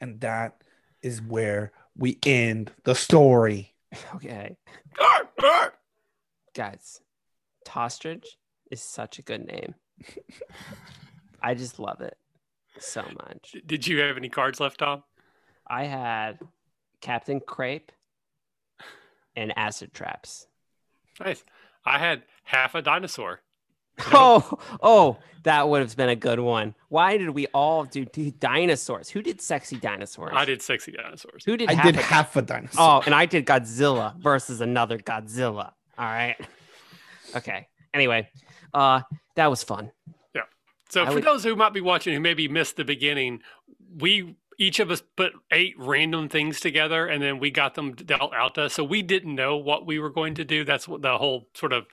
[0.00, 0.62] and that
[1.02, 3.74] is where we end the story
[4.14, 4.56] Okay.
[6.54, 7.00] Guys,
[7.66, 8.24] Tostrich
[8.70, 9.74] is such a good name.
[11.42, 12.16] I just love it
[12.78, 13.56] so much.
[13.66, 15.02] Did you have any cards left, Tom?
[15.66, 16.38] I had
[17.00, 17.92] Captain Crepe
[19.36, 20.46] and Acid Traps.
[21.24, 21.44] Nice.
[21.84, 23.40] I had half a dinosaur.
[24.14, 26.74] Oh, oh, that would have been a good one.
[26.88, 29.10] Why did we all do, do dinosaurs?
[29.10, 30.32] Who did sexy dinosaurs?
[30.34, 31.44] I did sexy dinosaurs.
[31.44, 34.62] Who did i half did a- half a dinosaur Oh, and I did Godzilla versus
[34.62, 35.72] another Godzilla.
[35.98, 36.36] All right.
[37.36, 37.68] Okay.
[37.92, 38.28] Anyway,
[38.72, 39.02] uh,
[39.36, 39.92] that was fun.
[40.92, 43.40] So I for would- those who might be watching who maybe missed the beginning,
[43.96, 48.34] we each of us put eight random things together and then we got them dealt
[48.34, 48.74] out to us.
[48.74, 50.64] So we didn't know what we were going to do.
[50.64, 51.86] That's what the whole sort of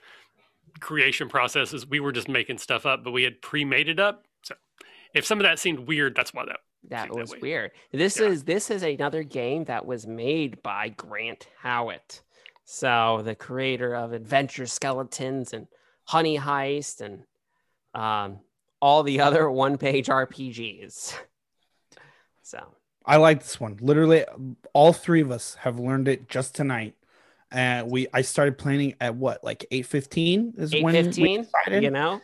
[0.80, 1.86] creation process is.
[1.86, 4.26] We were just making stuff up, but we had pre-made it up.
[4.42, 4.54] So
[5.14, 6.58] if some of that seemed weird, that's why that
[6.90, 7.70] That Think that was weird.
[7.92, 8.26] This Yeah.
[8.26, 12.20] is this is another game that was made by Grant Howitt.
[12.66, 15.66] So the creator of Adventure Skeletons and
[16.04, 17.24] Honey Heist and
[17.94, 18.40] um,
[18.80, 21.14] all the other one-page RPGs.
[22.42, 22.74] So
[23.04, 23.78] I like this one.
[23.80, 24.24] Literally,
[24.72, 26.94] all three of us have learned it just tonight.
[27.52, 31.42] And we, I started planning at what, like eight fifteen is eight when we fifteen,
[31.42, 31.82] decided.
[31.82, 32.20] you know,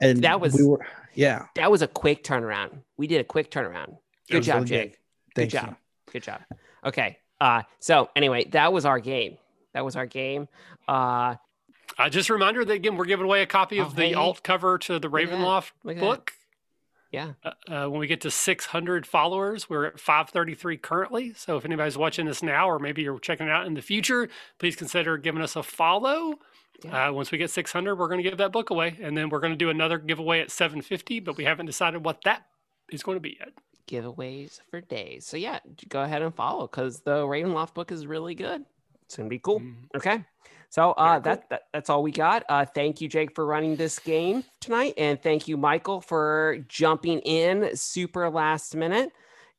[0.00, 1.46] and that was we were, yeah.
[1.54, 2.78] that was a quick turnaround.
[2.96, 3.98] We did a quick turnaround.
[4.30, 4.68] Good job, really good.
[4.68, 4.90] Jake.
[5.34, 5.68] Good Thank job.
[5.68, 6.12] you.
[6.12, 6.40] Good job.
[6.84, 7.18] Okay.
[7.40, 9.36] Uh, so anyway, that was our game.
[9.74, 10.48] That was our game.
[10.88, 11.36] Uh,
[12.00, 14.14] Uh, just a reminder that again, we're giving away a copy Oh, of the hey.
[14.14, 15.36] alt cover to the Look at that.
[15.36, 16.06] Ravenloft Look at that.
[16.06, 16.32] book.
[17.12, 17.32] yeah.
[17.44, 21.32] Uh, uh, when we get to 600 followers, we're at 533 currently.
[21.34, 24.28] So if anybody's watching this now, or maybe you're checking it out in the future,
[24.58, 26.34] please consider giving us a follow.
[26.84, 27.08] Yeah.
[27.08, 29.40] Uh, once we get 600, we're going to give that book away, and then we're
[29.40, 31.20] going to do another giveaway at 750.
[31.20, 32.46] But we haven't decided what that
[32.90, 33.50] is going to be yet.
[33.86, 35.26] giveaways for days.
[35.26, 38.64] So yeah, go ahead and follow because the Ravenloft book is really good.
[39.04, 39.58] It's gonna be cool.
[39.60, 39.74] Mhm.
[39.96, 40.24] Okay.
[40.70, 42.44] So uh, that, that that's all we got.
[42.48, 47.18] Uh, thank you, Jake, for running this game tonight, and thank you, Michael, for jumping
[47.20, 49.12] in super last minute.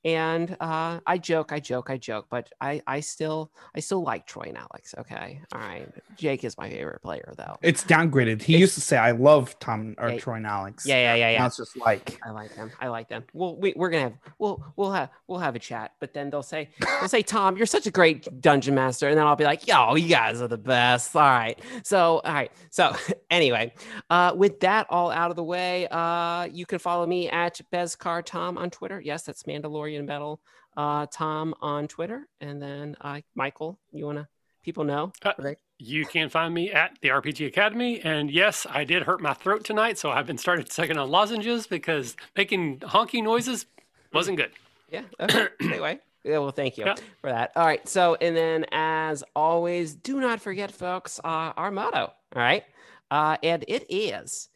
[0.04, 4.26] And uh, I joke, I joke, I joke, but I I still I still like
[4.26, 4.96] Troy and Alex.
[4.98, 5.88] Okay, all right.
[6.18, 7.58] Jake is my favorite player, though.
[7.62, 8.42] It's downgraded.
[8.42, 11.16] He It's- used to say, "I love Tom or Yeah, Troy and Alex." Yeah, yeah,
[11.16, 11.46] yeah, yeah.
[11.46, 12.72] it's just like I like them.
[12.80, 13.26] I like them.
[13.34, 16.42] Well, we, we're gonna have we'll we'll have we'll have a chat, but then they'll
[16.42, 19.68] say they'll say Tom, you're such a great dungeon master, and then I'll be like,
[19.68, 21.16] yo, you guys are the best.
[21.16, 21.60] All right.
[21.84, 22.52] So all right.
[22.72, 22.96] So
[23.30, 23.74] anyway,
[24.10, 28.24] uh, with that all out of the way, uh, you can follow me at Beskar
[28.26, 29.00] Tom on Twitter.
[29.00, 30.42] Yes, that's Mandalorian Battle
[30.78, 34.28] uh, Tom on Twitter, and then uh, Michael, you wanna
[34.64, 35.12] people know?
[35.24, 38.00] Uh, they- You can find me at the RPG Academy.
[38.02, 39.98] And yes, I did hurt my throat tonight.
[39.98, 43.66] So I've been started sucking on lozenges because making honky noises
[44.14, 44.52] wasn't good.
[44.92, 45.02] Yeah.
[45.20, 45.48] Okay.
[45.62, 46.94] anyway, Yeah, well, thank you Yeah.
[47.22, 47.52] for that.
[47.56, 47.86] All right.
[47.90, 52.00] So, and then as always, do not forget, folks, uh, our motto.
[52.02, 52.64] All right.
[53.10, 54.50] Uh, and it is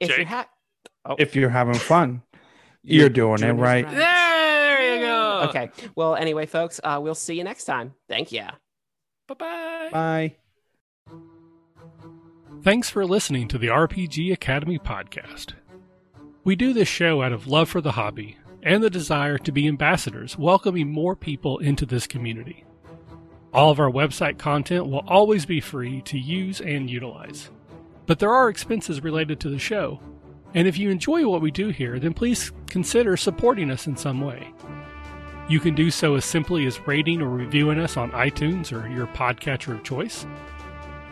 [0.00, 0.26] if you Jake?
[0.26, 0.48] have.
[1.18, 2.22] If you're having fun,
[2.82, 3.84] you're doing it doing this right.
[3.84, 3.94] right.
[3.94, 4.53] There
[5.42, 5.48] you.
[5.48, 5.70] Okay.
[5.94, 7.94] Well, anyway, folks, uh, we'll see you next time.
[8.08, 8.44] Thank you.
[9.28, 9.88] Bye bye.
[9.92, 10.36] Bye.
[12.62, 15.52] Thanks for listening to the RPG Academy podcast.
[16.44, 19.68] We do this show out of love for the hobby and the desire to be
[19.68, 22.64] ambassadors, welcoming more people into this community.
[23.52, 27.50] All of our website content will always be free to use and utilize.
[28.06, 30.00] But there are expenses related to the show,
[30.54, 34.20] and if you enjoy what we do here, then please consider supporting us in some
[34.20, 34.52] way.
[35.46, 39.06] You can do so as simply as rating or reviewing us on iTunes or your
[39.08, 40.26] podcatcher of choice.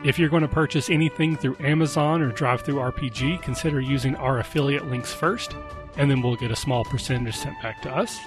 [0.04, 5.12] If you're going to purchase anything through Amazon or DriveThruRPG, consider using our affiliate links
[5.12, 5.54] first,
[5.96, 8.18] and then we'll get a small percentage sent back to us.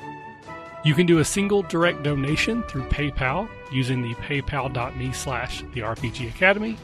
[0.86, 6.30] You can do a single direct donation through PayPal using the paypal.me slash the RPG
[6.30, 6.78] Academy,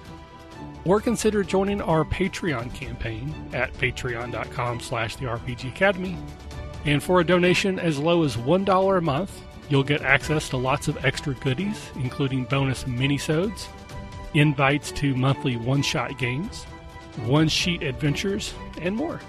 [0.84, 6.17] or consider joining our Patreon campaign at patreon.com slash the RPG Academy.
[6.86, 10.88] And for a donation as low as $1 a month, you'll get access to lots
[10.88, 13.68] of extra goodies, including bonus minisodes,
[14.34, 16.64] invites to monthly one shot games,
[17.26, 19.20] one sheet adventures, and more.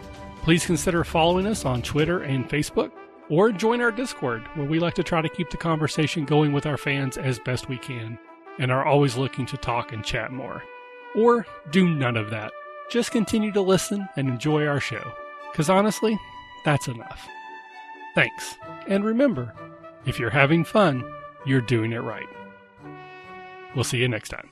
[0.42, 2.90] Please consider following us on Twitter and Facebook,
[3.28, 6.66] or join our Discord, where we like to try to keep the conversation going with
[6.66, 8.18] our fans as best we can,
[8.58, 10.62] and are always looking to talk and chat more.
[11.14, 12.52] Or do none of that.
[12.90, 15.12] Just continue to listen and enjoy our show,
[15.50, 16.18] because honestly,
[16.64, 17.28] that's enough.
[18.14, 18.56] Thanks,
[18.86, 19.52] and remember
[20.04, 21.04] if you're having fun,
[21.46, 22.28] you're doing it right.
[23.74, 24.51] We'll see you next time.